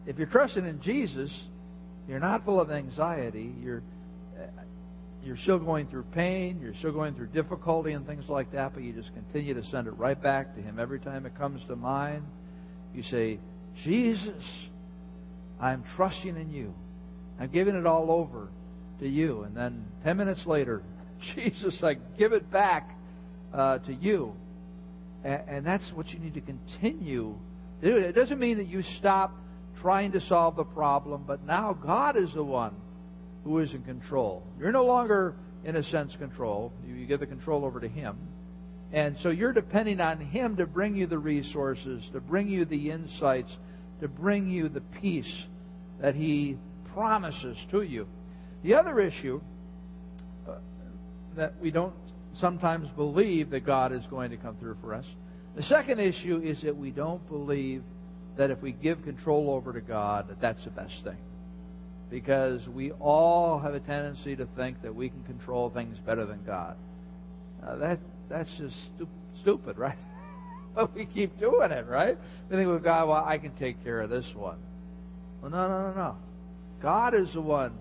If 0.05 0.17
you're 0.17 0.27
trusting 0.27 0.65
in 0.65 0.81
Jesus, 0.81 1.31
you're 2.07 2.19
not 2.19 2.43
full 2.43 2.59
of 2.59 2.71
anxiety. 2.71 3.53
You're 3.61 3.83
uh, 4.37 4.47
you're 5.23 5.37
still 5.37 5.59
going 5.59 5.87
through 5.87 6.03
pain, 6.13 6.59
you're 6.61 6.73
still 6.75 6.93
going 6.93 7.13
through 7.13 7.27
difficulty 7.27 7.91
and 7.91 8.07
things 8.07 8.23
like 8.29 8.53
that, 8.53 8.73
but 8.73 8.83
you 8.83 8.93
just 8.93 9.13
continue 9.13 9.53
to 9.53 9.63
send 9.65 9.87
it 9.87 9.91
right 9.91 10.21
back 10.21 10.55
to 10.55 10.61
Him. 10.61 10.79
Every 10.79 10.99
time 10.99 11.25
it 11.25 11.37
comes 11.37 11.61
to 11.67 11.75
mind, 11.75 12.23
you 12.93 13.03
say, 13.03 13.37
Jesus, 13.83 14.43
I'm 15.59 15.83
trusting 15.95 16.35
in 16.35 16.49
you. 16.51 16.73
I'm 17.39 17.51
giving 17.51 17.75
it 17.75 17.85
all 17.85 18.11
over 18.11 18.49
to 18.99 19.07
you. 19.07 19.43
And 19.43 19.55
then 19.55 19.85
10 20.03 20.17
minutes 20.17 20.45
later, 20.45 20.83
Jesus, 21.35 21.81
I 21.83 21.95
give 22.17 22.33
it 22.33 22.51
back 22.51 22.97
uh, 23.53 23.79
to 23.79 23.93
you. 23.93 24.33
And, 25.23 25.49
and 25.49 25.65
that's 25.65 25.89
what 25.93 26.09
you 26.09 26.19
need 26.19 26.33
to 26.35 26.41
continue 26.41 27.35
to 27.81 27.89
do. 27.89 27.97
It 27.97 28.13
doesn't 28.13 28.39
mean 28.39 28.57
that 28.57 28.67
you 28.67 28.81
stop 28.99 29.33
trying 29.81 30.11
to 30.11 30.21
solve 30.21 30.55
the 30.55 30.63
problem, 30.63 31.23
but 31.25 31.45
now 31.45 31.73
God 31.73 32.17
is 32.17 32.29
the 32.33 32.43
one 32.43 32.75
who 33.43 33.59
is 33.59 33.73
in 33.73 33.83
control. 33.83 34.43
You're 34.59 34.71
no 34.71 34.85
longer, 34.85 35.35
in 35.63 35.75
a 35.75 35.83
sense, 35.83 36.13
control. 36.17 36.73
You 36.85 37.05
give 37.05 37.21
the 37.21 37.25
control 37.25 37.63
over 37.63 37.79
to 37.79 37.87
Him. 37.87 38.17
And 38.91 39.17
so 39.21 39.29
you're 39.29 39.53
depending 39.53 40.01
on 40.01 40.19
Him 40.19 40.57
to 40.57 40.65
bring 40.65 40.95
you 40.95 41.07
the 41.07 41.17
resources, 41.17 42.03
to 42.13 42.19
bring 42.19 42.49
you 42.49 42.65
the 42.65 42.91
insights, 42.91 43.51
to 44.01 44.07
bring 44.07 44.49
you 44.49 44.69
the 44.69 44.81
peace 44.81 45.31
that 46.01 46.15
He 46.15 46.57
promises 46.93 47.57
to 47.71 47.81
you. 47.81 48.07
The 48.63 48.75
other 48.75 48.99
issue 48.99 49.41
uh, 50.47 50.55
that 51.35 51.53
we 51.61 51.71
don't 51.71 51.93
sometimes 52.35 52.89
believe 52.95 53.49
that 53.51 53.65
God 53.65 53.91
is 53.91 54.05
going 54.09 54.31
to 54.31 54.37
come 54.37 54.57
through 54.57 54.77
for 54.81 54.93
us. 54.93 55.05
The 55.55 55.63
second 55.63 55.99
issue 55.99 56.41
is 56.43 56.61
that 56.61 56.75
we 56.75 56.91
don't 56.91 57.25
believe 57.27 57.83
that 58.37 58.51
if 58.51 58.61
we 58.61 58.71
give 58.71 59.03
control 59.03 59.49
over 59.49 59.73
to 59.73 59.81
God, 59.81 60.29
that 60.29 60.39
that's 60.39 60.63
the 60.63 60.69
best 60.69 61.03
thing. 61.03 61.17
Because 62.09 62.67
we 62.67 62.91
all 62.91 63.59
have 63.59 63.73
a 63.73 63.79
tendency 63.79 64.35
to 64.35 64.47
think 64.55 64.81
that 64.81 64.95
we 64.95 65.09
can 65.09 65.23
control 65.23 65.69
things 65.69 65.97
better 66.05 66.25
than 66.25 66.43
God. 66.45 66.75
Uh, 67.65 67.75
that 67.75 67.99
that's 68.29 68.49
just 68.57 68.75
stu- 68.95 69.07
stupid, 69.41 69.77
right? 69.77 69.97
But 70.79 70.95
we 70.95 71.05
keep 71.05 71.37
doing 71.39 71.71
it, 71.71 71.85
right? 71.87 72.17
We 72.49 72.55
think, 72.55 72.67
well, 72.67 72.79
God, 72.79 73.09
well, 73.09 73.23
I 73.25 73.37
can 73.37 73.51
take 73.57 73.83
care 73.83 74.01
of 74.01 74.09
this 74.09 74.25
one. 74.33 74.57
Well, 75.41 75.51
no, 75.51 75.67
no, 75.67 75.87
no, 75.89 75.93
no. 75.93 76.15
God 76.81 77.13
is 77.13 77.33
the 77.33 77.41
one 77.41 77.73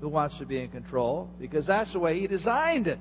who 0.00 0.08
wants 0.08 0.38
to 0.38 0.46
be 0.46 0.60
in 0.60 0.70
control 0.70 1.28
because 1.38 1.66
that's 1.66 1.92
the 1.92 1.98
way 1.98 2.18
He 2.20 2.26
designed 2.26 2.86
it. 2.86 2.98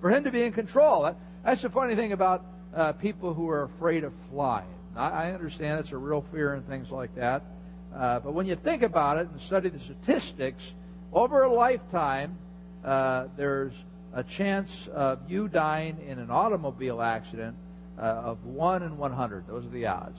For 0.00 0.10
Him 0.10 0.24
to 0.24 0.30
be 0.30 0.42
in 0.42 0.52
control. 0.52 1.14
That's 1.44 1.62
the 1.62 1.70
funny 1.70 1.96
thing 1.96 2.12
about 2.12 2.44
uh, 2.74 2.92
people 2.92 3.34
who 3.34 3.48
are 3.48 3.64
afraid 3.64 4.04
of 4.04 4.12
flying. 4.30 4.68
I, 4.94 5.08
I 5.08 5.32
understand 5.32 5.80
it's 5.80 5.92
a 5.92 5.96
real 5.96 6.24
fear 6.32 6.54
and 6.54 6.66
things 6.66 6.88
like 6.90 7.14
that. 7.16 7.42
Uh, 7.94 8.20
but 8.20 8.34
when 8.34 8.46
you 8.46 8.56
think 8.56 8.82
about 8.82 9.18
it 9.18 9.28
and 9.28 9.40
study 9.46 9.70
the 9.70 9.80
statistics, 9.80 10.62
over 11.12 11.42
a 11.42 11.52
lifetime, 11.52 12.38
uh, 12.84 13.26
there's 13.36 13.72
a 14.14 14.22
chance 14.22 14.68
of 14.92 15.18
you 15.28 15.48
dying 15.48 15.98
in 16.06 16.18
an 16.18 16.30
automobile 16.30 17.02
accident 17.02 17.56
uh, 18.00 18.02
of 18.02 18.44
1 18.44 18.82
in 18.82 18.96
100. 18.96 19.46
Those 19.46 19.64
are 19.64 19.70
the 19.70 19.86
odds. 19.86 20.18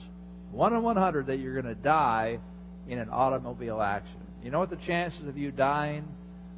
1 0.52 0.72
in 0.72 0.82
100 0.82 1.26
that 1.26 1.38
you're 1.38 1.60
going 1.60 1.74
to 1.74 1.80
die 1.80 2.38
in 2.88 2.98
an 2.98 3.08
automobile 3.10 3.80
accident. 3.80 4.22
You 4.42 4.50
know 4.50 4.58
what 4.58 4.70
the 4.70 4.78
chances 4.86 5.26
of 5.26 5.36
you 5.36 5.50
dying 5.50 6.04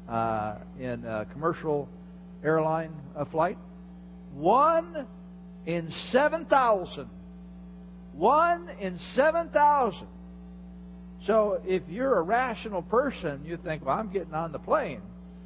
uh, 0.09 0.57
in 0.79 1.03
a 1.05 1.25
commercial 1.31 1.89
airline 2.43 2.93
uh, 3.15 3.25
flight? 3.25 3.57
One 4.33 5.07
in 5.65 5.91
7,000. 6.11 7.09
One 8.13 8.69
in 8.79 8.99
7,000. 9.15 10.07
So 11.25 11.59
if 11.65 11.83
you're 11.89 12.17
a 12.17 12.21
rational 12.21 12.83
person, 12.83 13.43
you 13.45 13.57
think, 13.57 13.85
well, 13.85 13.97
I'm 13.97 14.11
getting 14.11 14.33
on 14.33 14.51
the 14.51 14.59
plane. 14.59 15.01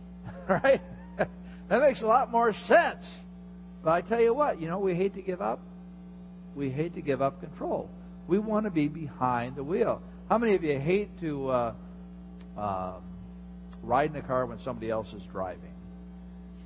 right? 0.50 0.82
that 1.18 1.82
makes 1.82 2.02
a 2.02 2.06
lot 2.06 2.32
more 2.32 2.54
sense. 2.68 3.06
But 3.84 3.92
I 3.92 4.02
tell 4.02 4.22
you 4.22 4.34
what, 4.34 4.60
you 4.60 4.68
know, 4.68 4.80
we 4.80 4.94
hate 4.94 5.14
to 5.16 5.22
give 5.22 5.42
up. 5.42 5.62
We 6.60 6.70
hate 6.70 6.94
to 6.96 7.02
give 7.02 7.22
up 7.22 7.40
control. 7.40 7.90
We 8.28 8.38
want 8.38 8.66
to 8.66 8.70
be 8.70 8.90
behind 8.90 9.56
the 9.56 9.64
wheel. 9.64 10.02
How 10.28 10.38
many 10.38 10.56
of 10.56 10.64
you 10.64 10.78
hate 10.78 11.18
to 11.22 11.48
uh, 11.48 11.74
uh, 12.58 12.94
ride 13.82 14.10
in 14.10 14.18
a 14.18 14.22
car 14.22 14.46
when 14.46 14.60
somebody 14.66 14.90
else 14.90 15.08
is 15.14 15.24
driving? 15.32 15.64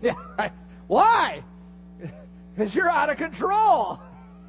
Yeah, 0.02 0.16
right. 0.38 0.52
Why? 0.88 1.46
Because 2.56 2.76
you're 2.76 2.90
out 2.90 3.10
of 3.10 3.18
control. 3.18 4.00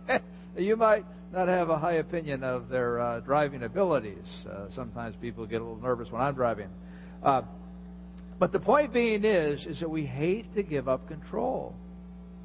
you 0.59 0.77
might 0.77 1.05
not 1.33 1.47
have 1.49 1.71
a 1.71 1.79
high 1.79 1.95
opinion 1.95 2.43
of 2.43 2.69
their 2.69 2.99
uh, 2.99 3.21
driving 3.21 3.63
abilities. 3.63 4.27
Uh, 4.51 4.67
sometimes 4.75 5.15
people 5.23 5.47
get 5.47 5.61
a 5.61 5.65
little 5.65 5.81
nervous 5.81 6.11
when 6.11 6.21
I'm 6.21 6.35
driving. 6.35 6.69
Uh, 7.23 7.43
but 8.39 8.51
the 8.51 8.59
point 8.59 8.93
being 8.93 9.25
is, 9.25 9.65
is 9.65 9.79
that 9.81 9.89
we 9.89 10.05
hate 10.05 10.53
to 10.55 10.63
give 10.63 10.89
up 10.89 11.07
control, 11.07 11.75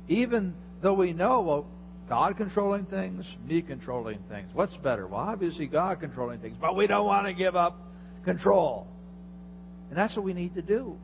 even 0.08 0.54
though 0.82 0.94
we 0.94 1.12
know, 1.12 1.42
well, 1.42 1.66
God 2.10 2.38
controlling 2.38 2.86
things, 2.86 3.24
me 3.48 3.62
controlling 3.62 4.18
things. 4.30 4.50
What's 4.54 4.76
better? 4.78 5.06
Well, 5.08 5.22
obviously 5.22 5.68
God 5.68 6.00
controlling 6.00 6.40
things, 6.40 6.58
but 6.60 6.76
we 6.76 6.88
don't 6.88 7.06
want 7.06 7.28
to 7.28 7.34
give 7.34 7.56
up 7.56 7.80
control. 8.26 8.88
And 9.90 9.98
that's 9.98 10.16
what 10.16 10.26
we 10.26 10.34
need 10.34 10.56
to 10.56 10.64
do. 10.64 10.98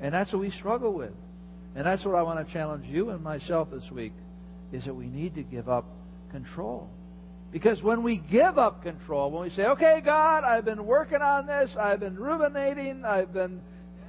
And 0.00 0.14
that's 0.14 0.32
what 0.32 0.40
we 0.40 0.50
struggle 0.50 0.92
with. 0.92 1.12
And 1.76 1.86
that's 1.86 2.04
what 2.04 2.14
I 2.14 2.22
want 2.22 2.46
to 2.46 2.52
challenge 2.52 2.86
you 2.86 3.10
and 3.10 3.22
myself 3.22 3.68
this 3.70 3.90
week 3.90 4.12
is 4.72 4.84
that 4.84 4.94
we 4.94 5.06
need 5.06 5.34
to 5.34 5.42
give 5.42 5.68
up 5.68 5.84
control. 6.30 6.88
Because 7.52 7.82
when 7.82 8.02
we 8.02 8.16
give 8.16 8.58
up 8.58 8.82
control, 8.82 9.30
when 9.30 9.42
we 9.42 9.50
say, 9.50 9.62
okay, 9.62 10.00
God, 10.04 10.42
I've 10.42 10.64
been 10.64 10.86
working 10.86 11.20
on 11.20 11.46
this, 11.46 11.70
I've 11.78 12.00
been 12.00 12.16
ruminating, 12.16 13.04
I've 13.04 13.32
been 13.32 13.60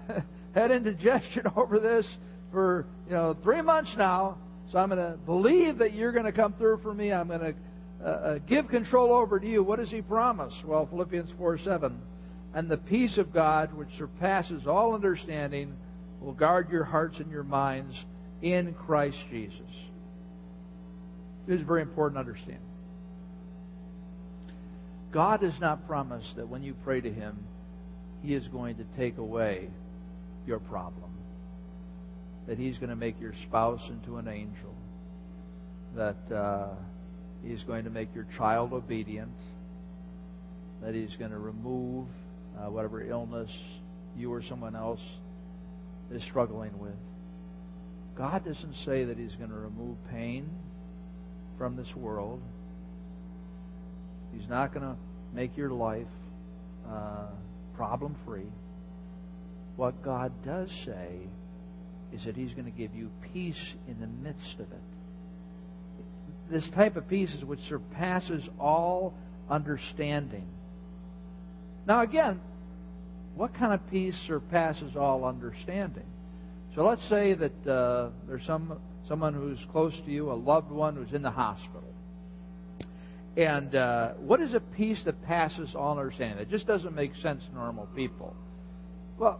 had 0.55 0.71
indigestion 0.71 1.43
over 1.55 1.79
this 1.79 2.07
for, 2.51 2.87
you 3.07 3.13
know, 3.13 3.35
three 3.43 3.61
months 3.61 3.93
now, 3.97 4.37
so 4.71 4.79
I'm 4.79 4.89
going 4.89 5.11
to 5.11 5.17
believe 5.17 5.79
that 5.79 5.93
you're 5.93 6.11
going 6.11 6.25
to 6.25 6.31
come 6.31 6.53
through 6.53 6.79
for 6.81 6.93
me. 6.93 7.11
I'm 7.11 7.27
going 7.27 7.39
to 7.39 7.53
uh, 8.03 8.07
uh, 8.07 8.37
give 8.39 8.67
control 8.67 9.13
over 9.13 9.39
to 9.39 9.47
you. 9.47 9.63
What 9.63 9.79
does 9.79 9.89
he 9.89 10.01
promise? 10.01 10.53
Well, 10.65 10.85
Philippians 10.87 11.31
4 11.37 11.59
7. 11.59 12.01
And 12.53 12.69
the 12.69 12.77
peace 12.77 13.17
of 13.17 13.33
God, 13.33 13.73
which 13.73 13.89
surpasses 13.97 14.65
all 14.65 14.93
understanding, 14.93 15.75
will 16.21 16.33
guard 16.33 16.69
your 16.69 16.85
hearts 16.85 17.17
and 17.19 17.29
your 17.29 17.43
minds 17.43 17.95
in 18.41 18.73
Christ 18.73 19.17
Jesus. 19.29 19.59
This 21.47 21.59
is 21.59 21.65
very 21.65 21.81
important 21.81 22.15
to 22.15 22.19
understand. 22.19 22.61
God 25.11 25.41
does 25.41 25.59
not 25.61 25.87
promise 25.87 26.25
that 26.35 26.47
when 26.47 26.63
you 26.63 26.75
pray 26.83 27.01
to 27.01 27.11
Him, 27.11 27.37
He 28.21 28.33
is 28.33 28.47
going 28.47 28.77
to 28.77 28.83
take 28.97 29.17
away 29.17 29.69
your 30.45 30.59
problem. 30.59 31.14
That 32.47 32.57
He's 32.57 32.77
going 32.77 32.89
to 32.89 32.95
make 32.95 33.19
your 33.19 33.33
spouse 33.43 33.81
into 33.89 34.17
an 34.17 34.27
angel. 34.27 34.75
That 35.95 36.35
uh, 36.35 36.75
He's 37.43 37.63
going 37.63 37.85
to 37.85 37.89
make 37.89 38.13
your 38.13 38.27
child 38.37 38.73
obedient. 38.73 39.35
That 40.81 40.93
He's 40.93 41.15
going 41.17 41.31
to 41.31 41.39
remove 41.39 42.07
uh, 42.57 42.69
whatever 42.69 43.03
illness 43.03 43.49
you 44.17 44.31
or 44.31 44.43
someone 44.43 44.75
else 44.75 45.01
is 46.11 46.21
struggling 46.23 46.77
with. 46.79 46.93
God 48.17 48.45
doesn't 48.45 48.75
say 48.85 49.05
that 49.05 49.17
He's 49.17 49.35
going 49.35 49.49
to 49.49 49.55
remove 49.55 49.97
pain 50.11 50.49
from 51.57 51.75
this 51.75 51.93
world. 51.95 52.41
He's 54.33 54.47
not 54.49 54.73
going 54.73 54.85
to 54.85 54.95
make 55.33 55.55
your 55.57 55.71
life 55.71 56.07
uh, 56.89 57.27
problem 57.75 58.15
free. 58.25 58.51
What 59.75 60.01
God 60.03 60.31
does 60.45 60.69
say 60.85 61.27
is 62.15 62.25
that 62.25 62.35
He's 62.35 62.53
going 62.53 62.65
to 62.65 62.77
give 62.77 62.95
you 62.95 63.09
peace 63.33 63.73
in 63.87 63.99
the 63.99 64.07
midst 64.07 64.55
of 64.55 64.71
it. 64.71 64.81
This 66.49 66.67
type 66.75 66.95
of 66.95 67.07
peace 67.07 67.33
is 67.33 67.43
which 67.43 67.61
surpasses 67.67 68.43
all 68.59 69.13
understanding. 69.49 70.47
Now, 71.87 72.01
again, 72.01 72.39
what 73.35 73.53
kind 73.53 73.73
of 73.73 73.89
peace 73.89 74.15
surpasses 74.27 74.95
all 74.95 75.25
understanding? 75.25 76.05
So 76.75 76.85
let's 76.85 77.07
say 77.09 77.33
that 77.33 77.67
uh, 77.67 78.09
there's 78.27 78.45
some 78.45 78.79
someone 79.07 79.33
who's 79.33 79.59
close 79.71 79.93
to 80.05 80.11
you, 80.11 80.31
a 80.31 80.33
loved 80.33 80.71
one 80.71 80.95
who's 80.95 81.13
in 81.13 81.21
the 81.21 81.31
hospital. 81.31 81.83
And 83.37 83.75
uh, 83.75 84.13
what 84.13 84.41
is 84.41 84.53
a 84.53 84.59
peace 84.59 85.01
that 85.05 85.21
passes 85.23 85.75
all 85.75 85.97
understanding? 85.97 86.39
It 86.39 86.49
just 86.49 86.65
doesn't 86.65 86.95
make 86.95 87.15
sense 87.15 87.43
to 87.45 87.53
normal 87.53 87.87
people. 87.95 88.35
Well, 89.17 89.39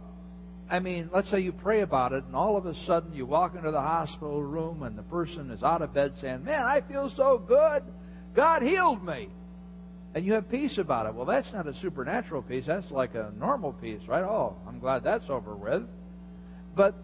I 0.68 0.80
mean, 0.80 1.10
let's 1.14 1.30
say 1.30 1.40
you 1.40 1.52
pray 1.52 1.82
about 1.82 2.12
it, 2.12 2.24
and 2.24 2.34
all 2.34 2.56
of 2.56 2.66
a 2.66 2.74
sudden 2.86 3.14
you 3.14 3.24
walk 3.24 3.54
into 3.54 3.70
the 3.70 3.80
hospital 3.80 4.42
room, 4.42 4.82
and 4.82 4.98
the 4.98 5.02
person 5.04 5.50
is 5.50 5.62
out 5.62 5.82
of 5.82 5.94
bed 5.94 6.14
saying, 6.20 6.44
Man, 6.44 6.62
I 6.62 6.80
feel 6.80 7.12
so 7.16 7.38
good. 7.38 7.82
God 8.34 8.62
healed 8.62 9.04
me 9.04 9.28
and 10.16 10.24
you 10.24 10.32
have 10.32 10.50
peace 10.50 10.78
about 10.78 11.04
it. 11.04 11.14
Well, 11.14 11.26
that's 11.26 11.52
not 11.52 11.66
a 11.66 11.74
supernatural 11.82 12.40
peace. 12.40 12.64
That's 12.66 12.90
like 12.90 13.14
a 13.14 13.30
normal 13.38 13.74
peace, 13.74 14.00
right? 14.08 14.24
Oh, 14.24 14.56
I'm 14.66 14.78
glad 14.78 15.04
that's 15.04 15.28
over 15.28 15.54
with. 15.54 15.82
But 16.74 16.94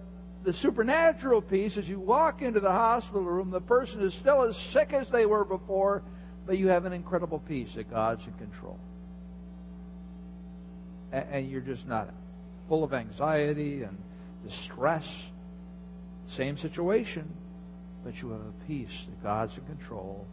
the 0.47 0.55
supernatural 0.55 1.43
peace 1.43 1.77
is 1.77 1.87
you 1.87 2.01
walk 2.01 2.41
into 2.41 2.59
the 2.59 2.71
hospital 2.71 3.23
room, 3.23 3.51
the 3.51 3.61
person 3.61 4.01
is 4.01 4.15
still 4.23 4.49
as 4.49 4.57
sick 4.73 4.95
as 4.95 5.07
they 5.13 5.27
were 5.27 5.45
before, 5.45 6.03
but 6.47 6.57
you 6.57 6.69
have 6.69 6.87
an 6.87 6.95
incredible 6.95 7.39
peace 7.39 7.69
that 7.77 7.91
God's 7.91 8.23
in 8.27 8.33
control. 8.33 8.79
And 11.13 11.51
you're 11.51 11.61
just 11.61 11.87
not 11.87 12.09
full 12.69 12.85
of 12.85 12.93
anxiety 12.93 13.83
and 13.83 13.97
distress. 14.45 15.05
Same 16.37 16.57
situation, 16.59 17.31
but 18.05 18.15
you 18.17 18.31
have 18.31 18.41
a 18.41 18.67
peace 18.67 18.89
that 19.09 19.23
God's 19.23 19.53
in 19.57 19.65
control. 19.77 20.27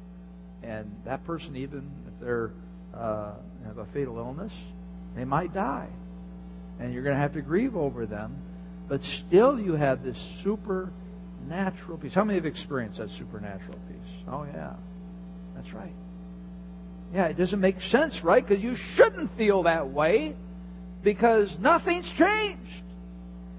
And 0.64 0.96
that 1.06 1.26
person, 1.26 1.56
even 1.56 1.90
if 2.08 2.20
they're 2.22 2.52
uh, 2.94 3.34
have 3.66 3.78
a 3.78 3.86
fatal 3.94 4.18
illness, 4.18 4.54
they 5.16 5.26
might 5.26 5.54
die. 5.54 5.90
And 6.80 6.94
you're 6.94 7.04
going 7.04 7.16
to 7.16 7.22
have 7.22 7.34
to 7.34 7.42
grieve 7.42 7.76
over 7.76 8.06
them. 8.06 8.38
But 8.88 9.02
still, 9.28 9.60
you 9.60 9.74
have 9.74 10.04
this 10.04 10.18
supernatural 10.44 11.98
peace. 12.02 12.14
How 12.14 12.24
many 12.24 12.40
have 12.40 12.46
experienced 12.46 13.00
that 13.00 13.10
supernatural 13.18 13.78
peace? 13.88 14.14
Oh, 14.28 14.46
yeah. 14.46 14.74
That's 15.56 15.74
right. 15.74 15.94
Yeah, 17.14 17.26
it 17.26 17.38
doesn't 17.38 17.60
make 17.60 17.80
sense, 17.92 18.18
right? 18.24 18.46
Because 18.46 18.64
you 18.64 18.76
shouldn't 18.96 19.36
feel 19.38 19.64
that 19.64 19.90
way 19.90 20.36
because 21.04 21.50
nothing's 21.60 22.10
changed. 22.18 22.84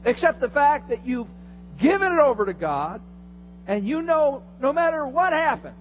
Except 0.05 0.41
the 0.41 0.49
fact 0.49 0.89
that 0.89 1.07
you've 1.07 1.29
given 1.81 2.13
it 2.13 2.21
over 2.21 2.47
to 2.47 2.55
God 2.55 3.01
and 3.67 3.87
you 3.87 4.03
know 4.03 4.43
no 4.61 4.73
matter 4.73 5.07
what 5.07 5.33
happens, 5.33 5.77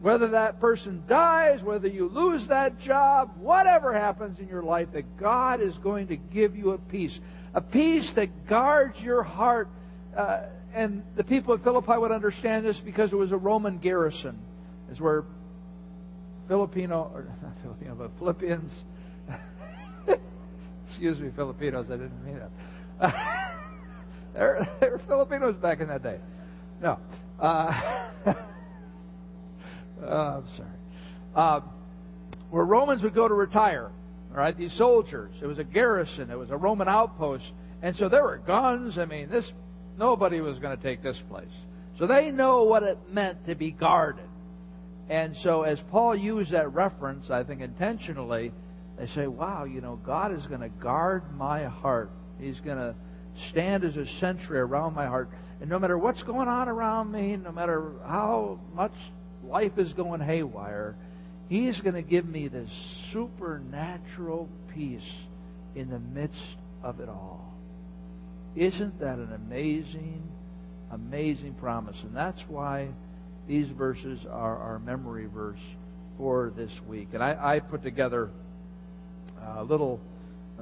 whether 0.00 0.28
that 0.30 0.60
person 0.60 1.02
dies, 1.08 1.62
whether 1.62 1.86
you 1.86 2.08
lose 2.08 2.46
that 2.48 2.80
job, 2.80 3.32
whatever 3.38 3.92
happens 3.92 4.38
in 4.38 4.48
your 4.48 4.62
life, 4.62 4.88
that 4.94 5.18
God 5.18 5.60
is 5.60 5.74
going 5.82 6.08
to 6.08 6.16
give 6.16 6.56
you 6.56 6.70
a 6.70 6.78
peace. 6.78 7.16
A 7.54 7.60
peace 7.60 8.10
that 8.16 8.48
guards 8.48 8.98
your 9.00 9.22
heart. 9.22 9.68
Uh, 10.16 10.44
and 10.74 11.02
the 11.16 11.24
people 11.24 11.54
of 11.54 11.62
Philippi 11.62 11.96
would 11.96 12.12
understand 12.12 12.64
this 12.64 12.80
because 12.84 13.12
it 13.12 13.16
was 13.16 13.32
a 13.32 13.36
Roman 13.36 13.78
garrison. 13.78 14.38
Is 14.90 15.00
where 15.00 15.24
Filipino, 16.48 17.10
or 17.14 17.24
not 17.42 17.52
Filipino, 17.62 17.94
but 17.94 18.10
Philippians. 18.18 18.72
Excuse 21.00 21.18
me, 21.18 21.30
Filipinos, 21.34 21.86
I 21.88 21.96
didn't 21.96 22.22
mean 22.22 22.38
that. 22.38 22.50
there, 24.34 24.68
there 24.80 24.90
were 24.90 25.00
Filipinos 25.06 25.56
back 25.56 25.80
in 25.80 25.88
that 25.88 26.02
day. 26.02 26.18
No. 26.82 26.98
Uh, 27.40 28.10
oh, 30.02 30.06
I'm 30.06 30.46
sorry. 30.58 30.68
Uh, 31.34 31.60
where 32.50 32.66
Romans 32.66 33.02
would 33.02 33.14
go 33.14 33.26
to 33.26 33.32
retire. 33.32 33.90
All 34.30 34.36
right, 34.36 34.54
these 34.54 34.76
soldiers. 34.76 35.32
It 35.40 35.46
was 35.46 35.58
a 35.58 35.64
garrison. 35.64 36.30
It 36.30 36.38
was 36.38 36.50
a 36.50 36.56
Roman 36.58 36.86
outpost, 36.86 37.50
and 37.80 37.96
so 37.96 38.10
there 38.10 38.22
were 38.22 38.36
guns. 38.36 38.98
I 38.98 39.06
mean, 39.06 39.30
this 39.30 39.50
nobody 39.96 40.42
was 40.42 40.58
going 40.58 40.76
to 40.76 40.82
take 40.82 41.02
this 41.02 41.18
place. 41.30 41.48
So 41.98 42.06
they 42.06 42.30
know 42.30 42.64
what 42.64 42.82
it 42.82 42.98
meant 43.10 43.46
to 43.46 43.54
be 43.54 43.70
guarded. 43.70 44.28
And 45.08 45.34
so, 45.42 45.62
as 45.62 45.78
Paul 45.90 46.14
used 46.14 46.52
that 46.52 46.74
reference, 46.74 47.30
I 47.30 47.42
think 47.42 47.62
intentionally, 47.62 48.52
they 49.00 49.06
say, 49.14 49.26
"Wow, 49.26 49.64
you 49.64 49.80
know, 49.80 49.96
God 50.04 50.32
is 50.32 50.46
going 50.46 50.60
to 50.60 50.68
guard 50.68 51.22
my 51.36 51.64
heart. 51.64 52.10
He's 52.38 52.60
going 52.60 52.78
to 52.78 52.94
stand 53.50 53.84
as 53.84 53.96
a 53.96 54.06
sentry 54.20 54.58
around 54.58 54.94
my 54.94 55.06
heart." 55.06 55.30
And 55.60 55.68
no 55.68 55.78
matter 55.78 55.98
what's 55.98 56.22
going 56.22 56.48
on 56.48 56.68
around 56.68 57.10
me, 57.12 57.36
no 57.36 57.52
matter 57.52 57.92
how 58.06 58.60
much 58.74 58.94
life 59.44 59.78
is 59.78 59.92
going 59.94 60.20
haywire, 60.20 60.96
He's 61.48 61.80
going 61.80 61.94
to 61.94 62.02
give 62.02 62.26
me 62.26 62.46
this 62.46 62.70
supernatural 63.12 64.48
peace 64.72 65.02
in 65.74 65.90
the 65.90 65.98
midst 65.98 66.56
of 66.82 67.00
it 67.00 67.08
all. 67.08 67.52
Isn't 68.54 69.00
that 69.00 69.18
an 69.18 69.32
amazing, 69.32 70.22
amazing 70.92 71.54
promise? 71.54 71.96
And 72.02 72.14
that's 72.14 72.40
why 72.48 72.88
these 73.48 73.68
verses 73.70 74.20
are 74.30 74.58
our 74.58 74.78
memory 74.78 75.26
verse 75.26 75.58
for 76.16 76.52
this 76.56 76.70
week. 76.86 77.08
And 77.14 77.22
I, 77.22 77.56
I 77.56 77.60
put 77.60 77.82
together 77.82 78.30
a 79.58 79.62
little 79.62 80.00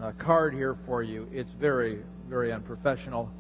uh, 0.01 0.13
card 0.19 0.55
here 0.55 0.77
for 0.87 1.03
you. 1.03 1.29
It's 1.33 1.51
very, 1.61 2.01
very 2.29 2.53
unprofessional. 2.53 3.31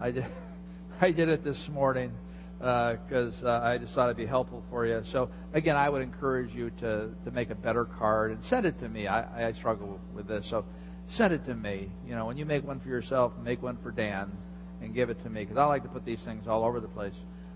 I 0.00 0.10
did. 0.10 0.26
I 1.00 1.10
did 1.10 1.28
it 1.28 1.44
this 1.44 1.62
morning 1.70 2.12
because 2.58 3.34
uh, 3.42 3.48
uh, 3.48 3.60
I 3.62 3.76
just 3.76 3.92
thought 3.94 4.06
it'd 4.06 4.16
be 4.16 4.24
helpful 4.24 4.64
for 4.70 4.86
you. 4.86 5.02
So 5.12 5.28
again, 5.52 5.76
I 5.76 5.90
would 5.90 6.00
encourage 6.00 6.54
you 6.54 6.70
to 6.80 7.10
to 7.24 7.30
make 7.30 7.50
a 7.50 7.54
better 7.54 7.84
card 7.84 8.32
and 8.32 8.42
send 8.48 8.64
it 8.64 8.78
to 8.80 8.88
me. 8.88 9.06
I, 9.06 9.48
I 9.48 9.52
struggle 9.52 10.00
with 10.14 10.26
this, 10.26 10.46
so 10.48 10.64
send 11.16 11.34
it 11.34 11.44
to 11.46 11.54
me. 11.54 11.90
You 12.06 12.14
know, 12.14 12.26
when 12.26 12.38
you 12.38 12.46
make 12.46 12.66
one 12.66 12.80
for 12.80 12.88
yourself, 12.88 13.32
make 13.42 13.62
one 13.62 13.78
for 13.82 13.90
Dan 13.90 14.32
and 14.80 14.94
give 14.94 15.10
it 15.10 15.22
to 15.22 15.30
me 15.30 15.42
because 15.42 15.58
I 15.58 15.64
like 15.64 15.82
to 15.82 15.88
put 15.88 16.04
these 16.04 16.20
things 16.24 16.46
all 16.46 16.64
over 16.64 16.80
the 16.80 16.88
place. 16.88 17.14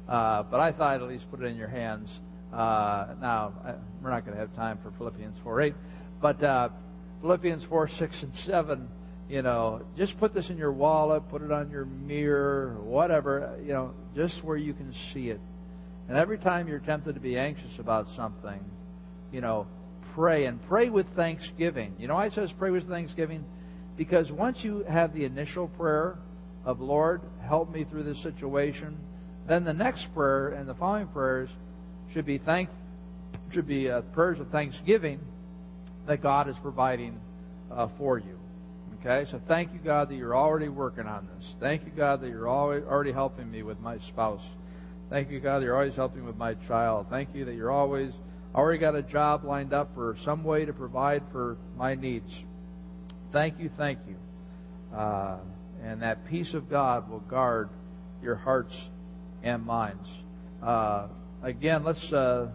Uh, 0.09 0.43
but 0.43 0.61
I 0.61 0.73
thought 0.73 0.95
I'd 0.95 1.03
at 1.03 1.09
least 1.09 1.31
put 1.31 1.41
it 1.41 1.47
in 1.47 1.57
your 1.57 1.69
hands. 1.69 2.09
Uh, 2.53 3.15
now 3.21 3.55
I, 3.65 3.75
we're 4.03 4.11
not 4.11 4.25
going 4.25 4.37
to 4.37 4.41
have 4.41 4.55
time 4.55 4.79
for 4.83 4.93
Philippians 4.99 5.37
4:8, 5.45 5.75
but 6.21 6.43
uh, 6.43 6.69
Philippians 7.21 7.65
4, 7.69 7.89
6, 7.99 8.23
and 8.23 8.33
7 8.47 8.89
you 9.31 9.43
know, 9.43 9.83
just 9.97 10.19
put 10.19 10.35
this 10.35 10.51
in 10.51 10.59
your 10.59 10.73
wallet, 10.73 11.23
put 11.31 11.41
it 11.41 11.53
on 11.53 11.71
your 11.71 11.85
mirror, 11.85 12.77
whatever, 12.83 13.57
you 13.63 13.73
know, 13.73 13.95
just 14.17 14.43
where 14.43 14.57
you 14.57 14.75
can 14.75 14.93
see 15.15 15.29
it. 15.29 15.41
And 16.09 16.17
every 16.17 16.37
time 16.37 16.67
you're 16.67 16.81
tempted 16.81 17.15
to 17.15 17.21
be 17.21 17.39
anxious 17.39 17.79
about 17.79 18.09
something, 18.17 18.59
you 19.31 19.41
know, 19.41 19.69
pray 20.17 20.47
and 20.47 20.61
pray 20.67 20.89
with 20.89 21.07
thanksgiving. 21.15 21.95
You 21.97 22.09
know 22.09 22.17
why 22.17 22.27
it 22.27 22.33
says 22.33 22.51
pray 22.59 22.71
with 22.71 22.89
thanksgiving? 22.89 23.45
Because 23.97 24.33
once 24.33 24.59
you 24.63 24.85
have 24.89 25.15
the 25.15 25.25
initial 25.25 25.69
prayer 25.69 26.19
of 26.65 26.81
Lord, 26.81 27.21
help 27.47 27.73
me 27.73 27.85
through 27.89 28.03
this 28.03 28.21
situation, 28.25 28.99
then 29.47 29.63
the 29.63 29.73
next 29.73 30.09
prayer 30.13 30.49
and 30.49 30.69
the 30.69 30.75
following 30.75 31.07
prayers 31.07 31.49
should 32.13 32.27
be 32.27 32.39
thank 32.39 32.69
should 33.53 33.69
be 33.69 33.89
uh, 33.89 34.01
prayers 34.13 34.41
of 34.41 34.49
thanksgiving 34.49 35.21
that 36.11 36.21
God 36.21 36.49
is 36.49 36.57
providing 36.61 37.21
uh, 37.71 37.87
for 37.97 38.19
you. 38.19 38.37
Okay? 38.99 39.31
So 39.31 39.41
thank 39.47 39.73
you, 39.73 39.79
God, 39.79 40.09
that 40.09 40.17
you're 40.17 40.37
already 40.37 40.69
working 40.69 41.07
on 41.07 41.29
this. 41.39 41.47
Thank 41.61 41.85
you, 41.85 41.93
God, 41.97 42.21
that 42.23 42.29
you're 42.29 42.49
already 42.49 43.13
helping 43.13 43.49
me 43.49 43.63
with 43.63 43.79
my 43.79 43.97
spouse. 44.09 44.43
Thank 45.09 45.31
you, 45.31 45.39
God, 45.39 45.61
that 45.61 45.67
you're 45.67 45.77
always 45.77 45.95
helping 45.95 46.25
with 46.25 46.35
my 46.35 46.55
child. 46.67 47.07
Thank 47.11 47.33
you 47.33 47.45
that 47.45 47.55
you're 47.55 47.71
always 47.71 48.11
already 48.57 48.81
got 48.81 48.97
a 48.97 49.03
job 49.03 49.45
lined 49.45 49.73
up 49.73 49.95
for 49.95 50.17
some 50.25 50.43
way 50.43 50.65
to 50.65 50.73
provide 50.73 51.23
for 51.31 51.57
my 51.77 51.95
needs. 51.95 52.33
Thank 53.33 53.61
you, 53.61 53.71
thank 53.79 54.01
you. 54.09 54.17
Uh, 54.97 55.39
and 55.85 56.03
that 56.03 56.27
peace 56.27 56.53
of 56.55 56.69
God 56.69 57.09
will 57.09 57.21
guard 57.21 57.69
your 58.21 58.35
hearts 58.35 58.75
and 59.45 59.65
minds. 59.65 60.09
Uh, 60.61 61.07
again, 61.45 61.85
let's 61.85 62.13
uh, 62.13 62.49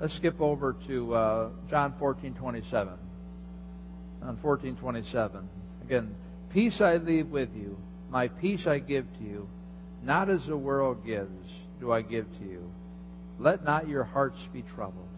let's 0.00 0.16
skip 0.16 0.40
over 0.40 0.76
to 0.86 1.14
uh, 1.14 1.48
John 1.70 1.94
fourteen 1.98 2.34
twenty 2.34 2.62
seven 2.70 2.94
on 4.22 4.38
1427. 4.40 5.48
Again, 5.84 6.14
peace 6.50 6.80
I 6.80 6.96
leave 6.96 7.28
with 7.28 7.50
you, 7.54 7.76
my 8.10 8.28
peace 8.28 8.66
I 8.66 8.78
give 8.78 9.04
to 9.18 9.24
you, 9.24 9.48
not 10.02 10.30
as 10.30 10.40
the 10.46 10.56
world 10.56 11.04
gives, 11.04 11.50
do 11.80 11.92
I 11.92 12.02
give 12.02 12.26
to 12.38 12.44
you. 12.44 12.70
Let 13.38 13.64
not 13.64 13.88
your 13.88 14.04
hearts 14.04 14.38
be 14.52 14.62
troubled, 14.74 15.08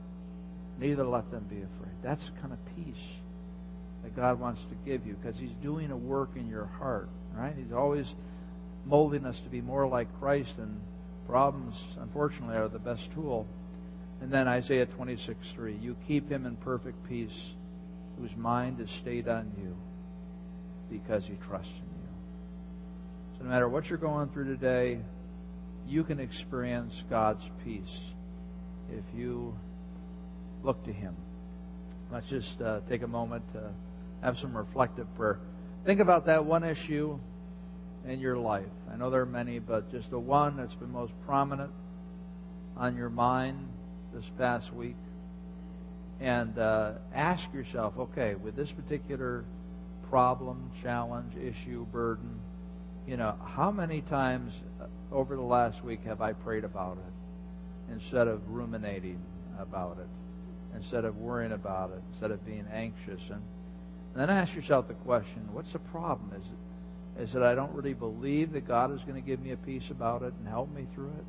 neither 0.79 1.05
let 1.05 1.31
them 1.31 1.47
be 1.49 1.57
afraid. 1.57 1.95
That's 2.03 2.25
the 2.25 2.41
kind 2.41 2.53
of 2.53 2.59
peace 2.75 3.05
that 4.03 4.17
God 4.17 4.41
wants 4.41 4.61
to 4.71 4.91
give 4.91 5.07
you 5.07 5.15
because 5.15 5.39
He's 5.39 5.55
doing 5.63 5.91
a 5.91 5.97
work 5.97 6.31
in 6.37 6.49
your 6.49 6.67
heart, 6.67 7.09
right? 7.35 7.55
He's 7.57 7.73
always 7.73 8.07
molding 8.85 9.25
us 9.25 9.37
to 9.45 9.51
be 9.51 9.61
more 9.61 9.87
like 9.87 10.09
Christ, 10.19 10.53
and 10.59 10.81
problems, 11.27 11.75
unfortunately, 12.01 12.57
are 12.57 12.69
the 12.69 12.79
best 12.79 13.03
tool. 13.15 13.47
And 14.21 14.33
then 14.33 14.49
Isaiah 14.49 14.87
26:3, 14.87 15.83
you 15.83 15.97
keep 16.07 16.31
him 16.31 16.47
in 16.47 16.57
perfect 16.57 16.97
peace 17.09 17.37
whose 18.19 18.35
mind 18.37 18.81
is 18.81 18.91
stayed 19.03 19.29
on 19.29 19.53
you 19.59 19.77
because 20.91 21.25
he 21.25 21.35
trusts 21.49 21.73
in 21.73 21.79
you. 21.79 23.37
So 23.37 23.45
no 23.45 23.51
matter 23.51 23.69
what 23.69 23.87
you're 23.87 23.99
going 23.99 24.31
through 24.31 24.57
today, 24.57 25.01
you 25.87 26.03
can 26.05 26.19
experience 26.19 26.93
God's 27.11 27.43
peace 27.65 28.01
if 28.91 29.05
you 29.15 29.55
look 30.63 30.83
to 30.85 30.93
him. 30.93 31.15
Let's 32.11 32.29
just 32.29 32.61
uh, 32.61 32.81
take 32.89 33.03
a 33.03 33.07
moment 33.09 33.45
to 33.53 33.71
have 34.23 34.37
some 34.39 34.57
reflective 34.57 35.13
prayer. 35.17 35.39
Think 35.85 36.01
about 36.01 36.27
that 36.27 36.45
one 36.45 36.65
issue 36.65 37.19
in 38.07 38.19
your 38.19 38.37
life. 38.37 38.65
I 38.93 38.97
know 38.97 39.11
there 39.11 39.21
are 39.21 39.27
many, 39.27 39.59
but 39.59 39.91
just 39.91 40.11
the 40.11 40.19
one 40.19 40.57
that's 40.57 40.75
been 40.75 40.91
most 40.91 41.13
prominent 41.27 41.73
on 42.77 42.97
your 42.97 43.11
mind 43.11 43.69
this 44.17 44.25
past 44.39 44.73
week 44.73 44.97
and 46.21 46.59
uh, 46.59 46.93
ask 47.15 47.45
yourself, 47.53 47.93
okay, 47.99 48.35
with 48.35 48.57
this 48.57 48.71
particular 48.73 49.45
problem, 50.09 50.71
challenge, 50.83 51.35
issue, 51.37 51.85
burden, 51.87 52.41
you 53.07 53.17
know, 53.17 53.35
how 53.45 53.71
many 53.71 54.01
times 54.03 54.53
uh, 54.81 54.87
over 55.15 55.37
the 55.37 55.43
last 55.43 55.85
week 55.85 56.03
have 56.05 56.23
I 56.23 56.33
prayed 56.33 56.65
about 56.65 56.97
it 56.97 57.93
instead 57.95 58.27
of 58.27 58.41
ruminating 58.49 59.21
about 59.59 59.99
it, 59.99 60.09
instead 60.77 61.05
of 61.05 61.17
worrying 61.19 61.53
about 61.53 61.91
it, 61.91 62.01
instead 62.13 62.31
of 62.31 62.45
being 62.47 62.65
anxious? 62.73 63.21
And, 63.31 63.43
and 64.15 64.17
then 64.17 64.31
ask 64.31 64.55
yourself 64.55 64.89
the 64.89 64.95
question, 64.95 65.49
what's 65.53 65.73
the 65.73 65.79
problem? 65.79 66.33
Is 66.35 66.47
it, 66.47 67.23
is 67.29 67.35
it 67.35 67.43
I 67.43 67.55
don't 67.55 67.73
really 67.75 67.95
believe 67.95 68.53
that 68.53 68.67
God 68.67 68.95
is 68.95 69.01
going 69.03 69.21
to 69.21 69.27
give 69.27 69.41
me 69.41 69.53
a 69.53 69.57
peace 69.57 69.91
about 69.91 70.23
it 70.23 70.33
and 70.33 70.49
help 70.49 70.75
me 70.75 70.87
through 70.95 71.13
it? 71.19 71.25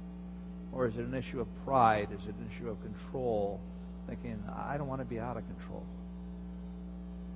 Or 0.72 0.88
is 0.88 0.96
it 0.96 1.06
an 1.06 1.14
issue 1.14 1.40
of 1.40 1.48
pride? 1.66 2.10
Is 2.12 2.28
it 2.28 2.36
an 2.36 2.50
issue 2.54 2.70
of 2.70 2.78
control? 2.82 3.60
thinking, 4.08 4.42
I 4.56 4.78
don't 4.78 4.88
want 4.88 5.02
to 5.02 5.06
be 5.06 5.20
out 5.20 5.38
of 5.38 5.44
control. 5.48 5.84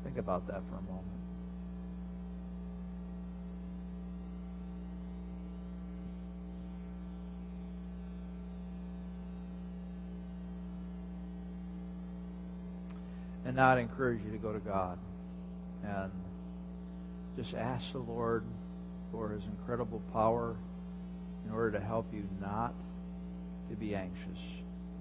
Think 0.04 0.18
about 0.18 0.48
that 0.48 0.62
for 0.70 0.78
a 0.78 0.82
moment. 0.82 1.06
And 13.46 13.56
now 13.56 13.72
I'd 13.72 13.80
encourage 13.80 14.24
you 14.24 14.32
to 14.32 14.38
go 14.38 14.54
to 14.54 14.60
God 14.60 14.98
and 15.84 16.12
just 17.36 17.54
ask 17.54 17.92
the 17.92 18.00
Lord 18.00 18.44
for 19.12 19.30
His 19.30 19.44
incredible 19.44 20.02
power 20.14 20.56
in 21.46 21.52
order 21.52 21.72
to 21.78 21.84
help 21.84 22.06
you 22.14 22.24
not 22.40 22.74
to 23.72 23.78
be 23.78 23.96
anxious 23.96 24.38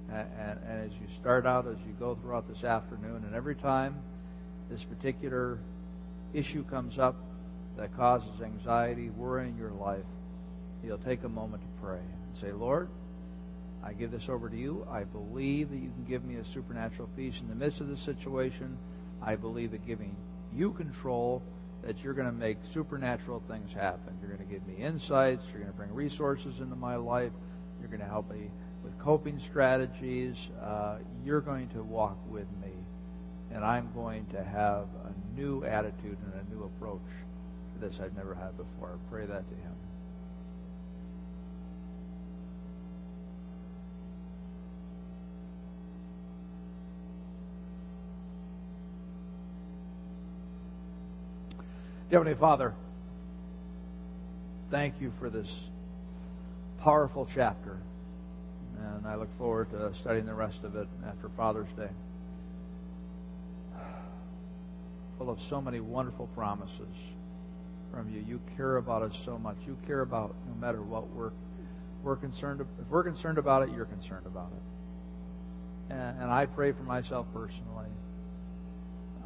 And, 0.08 0.58
and 0.66 0.84
as 0.84 0.92
you 0.92 1.06
start 1.20 1.44
out, 1.46 1.66
as 1.66 1.76
you 1.86 1.92
go 1.98 2.16
throughout 2.16 2.48
this 2.48 2.64
afternoon, 2.64 3.24
and 3.26 3.34
every 3.34 3.56
time 3.56 3.96
this 4.70 4.82
particular 4.84 5.58
issue 6.32 6.64
comes 6.64 6.98
up 6.98 7.16
that 7.76 7.94
causes 7.96 8.40
anxiety, 8.42 9.10
worry 9.10 9.48
in 9.48 9.56
your 9.56 9.72
life, 9.72 10.04
you'll 10.84 10.98
take 10.98 11.24
a 11.24 11.28
moment 11.28 11.62
to 11.62 11.82
pray 11.82 11.98
and 11.98 12.40
say, 12.40 12.52
Lord, 12.52 12.88
I 13.84 13.92
give 13.92 14.10
this 14.10 14.24
over 14.28 14.48
to 14.48 14.56
you. 14.56 14.86
I 14.90 15.04
believe 15.04 15.70
that 15.70 15.76
you 15.76 15.90
can 15.90 16.04
give 16.08 16.24
me 16.24 16.36
a 16.36 16.44
supernatural 16.52 17.08
peace 17.16 17.34
in 17.40 17.48
the 17.48 17.54
midst 17.54 17.80
of 17.80 17.88
this 17.88 18.04
situation. 18.04 18.76
I 19.22 19.36
believe 19.36 19.72
that 19.72 19.86
giving 19.86 20.16
you 20.54 20.72
control, 20.72 21.42
that 21.82 21.98
you're 22.00 22.14
going 22.14 22.26
to 22.26 22.32
make 22.32 22.58
supernatural 22.74 23.42
things 23.48 23.72
happen. 23.72 24.18
You're 24.20 24.36
going 24.36 24.46
to 24.46 24.52
give 24.52 24.66
me 24.66 24.84
insights. 24.84 25.42
You're 25.50 25.60
going 25.60 25.72
to 25.72 25.76
bring 25.76 25.94
resources 25.94 26.54
into 26.60 26.76
my 26.76 26.96
life. 26.96 27.32
You're 27.90 27.98
going 27.98 28.08
to 28.08 28.12
help 28.12 28.30
me 28.30 28.50
with 28.84 28.96
coping 29.00 29.40
strategies. 29.50 30.36
Uh, 30.62 30.98
you're 31.24 31.40
going 31.40 31.68
to 31.70 31.82
walk 31.82 32.16
with 32.30 32.46
me. 32.62 32.70
And 33.52 33.64
I'm 33.64 33.90
going 33.92 34.26
to 34.26 34.44
have 34.44 34.86
a 35.04 35.36
new 35.36 35.64
attitude 35.64 36.16
and 36.24 36.34
a 36.34 36.54
new 36.54 36.62
approach 36.64 37.00
to 37.74 37.80
this 37.80 37.98
I've 38.00 38.14
never 38.16 38.32
had 38.36 38.56
before. 38.56 38.96
Pray 39.10 39.26
that 39.26 39.48
to 39.48 39.54
Him. 39.56 39.74
Heavenly 52.12 52.34
Father, 52.38 52.72
thank 54.70 54.94
you 55.00 55.12
for 55.18 55.28
this 55.28 55.48
powerful 56.82 57.28
chapter. 57.34 57.78
And 58.78 59.06
I 59.06 59.14
look 59.16 59.28
forward 59.38 59.70
to 59.70 59.92
studying 60.00 60.26
the 60.26 60.34
rest 60.34 60.58
of 60.64 60.74
it 60.76 60.88
after 61.06 61.28
Father's 61.36 61.68
Day. 61.76 61.90
Full 65.18 65.30
of 65.30 65.38
so 65.50 65.60
many 65.60 65.80
wonderful 65.80 66.28
promises 66.28 66.96
from 67.92 68.10
you. 68.10 68.20
You 68.20 68.40
care 68.56 68.76
about 68.76 69.02
us 69.02 69.12
so 69.26 69.38
much. 69.38 69.56
You 69.66 69.76
care 69.86 70.00
about 70.00 70.34
no 70.48 70.54
matter 70.54 70.80
what 70.82 71.08
we're 71.10 71.32
we're 72.02 72.16
concerned. 72.16 72.62
If 72.62 72.66
we're 72.88 73.04
concerned 73.04 73.36
about 73.36 73.68
it, 73.68 73.74
you're 73.74 73.84
concerned 73.84 74.26
about 74.26 74.50
it. 74.52 75.92
And, 75.92 76.22
and 76.22 76.30
I 76.30 76.46
pray 76.46 76.72
for 76.72 76.82
myself 76.82 77.26
personally. 77.34 77.90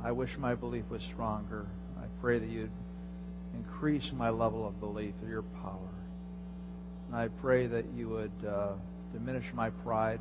I 0.02 0.10
wish 0.10 0.30
my 0.38 0.56
belief 0.56 0.84
was 0.90 1.00
stronger. 1.12 1.66
I 1.98 2.06
pray 2.20 2.40
that 2.40 2.48
you'd 2.48 2.72
increase 3.54 4.10
my 4.12 4.30
level 4.30 4.66
of 4.66 4.80
belief 4.80 5.14
through 5.20 5.30
your 5.30 5.42
power. 5.42 6.03
I 7.14 7.28
pray 7.28 7.66
that 7.68 7.84
you 7.94 8.08
would 8.08 8.32
uh, 8.46 8.72
diminish 9.12 9.46
my 9.54 9.70
pride, 9.70 10.20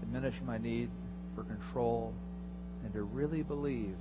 diminish 0.00 0.34
my 0.44 0.58
need 0.58 0.90
for 1.34 1.44
control, 1.44 2.12
and 2.84 2.92
to 2.92 3.02
really 3.02 3.42
believe 3.42 3.94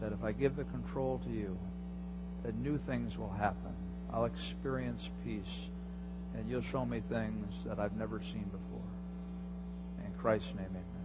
that 0.00 0.12
if 0.12 0.22
I 0.24 0.32
give 0.32 0.56
the 0.56 0.64
control 0.64 1.20
to 1.26 1.30
you, 1.30 1.56
that 2.44 2.56
new 2.56 2.78
things 2.86 3.16
will 3.18 3.32
happen. 3.32 3.74
I'll 4.12 4.24
experience 4.24 5.02
peace, 5.24 5.42
and 6.34 6.48
you'll 6.48 6.64
show 6.72 6.86
me 6.86 7.02
things 7.10 7.52
that 7.66 7.78
I've 7.78 7.96
never 7.96 8.18
seen 8.32 8.44
before. 8.44 10.06
In 10.06 10.12
Christ's 10.18 10.48
name, 10.56 10.66
amen. 10.70 10.99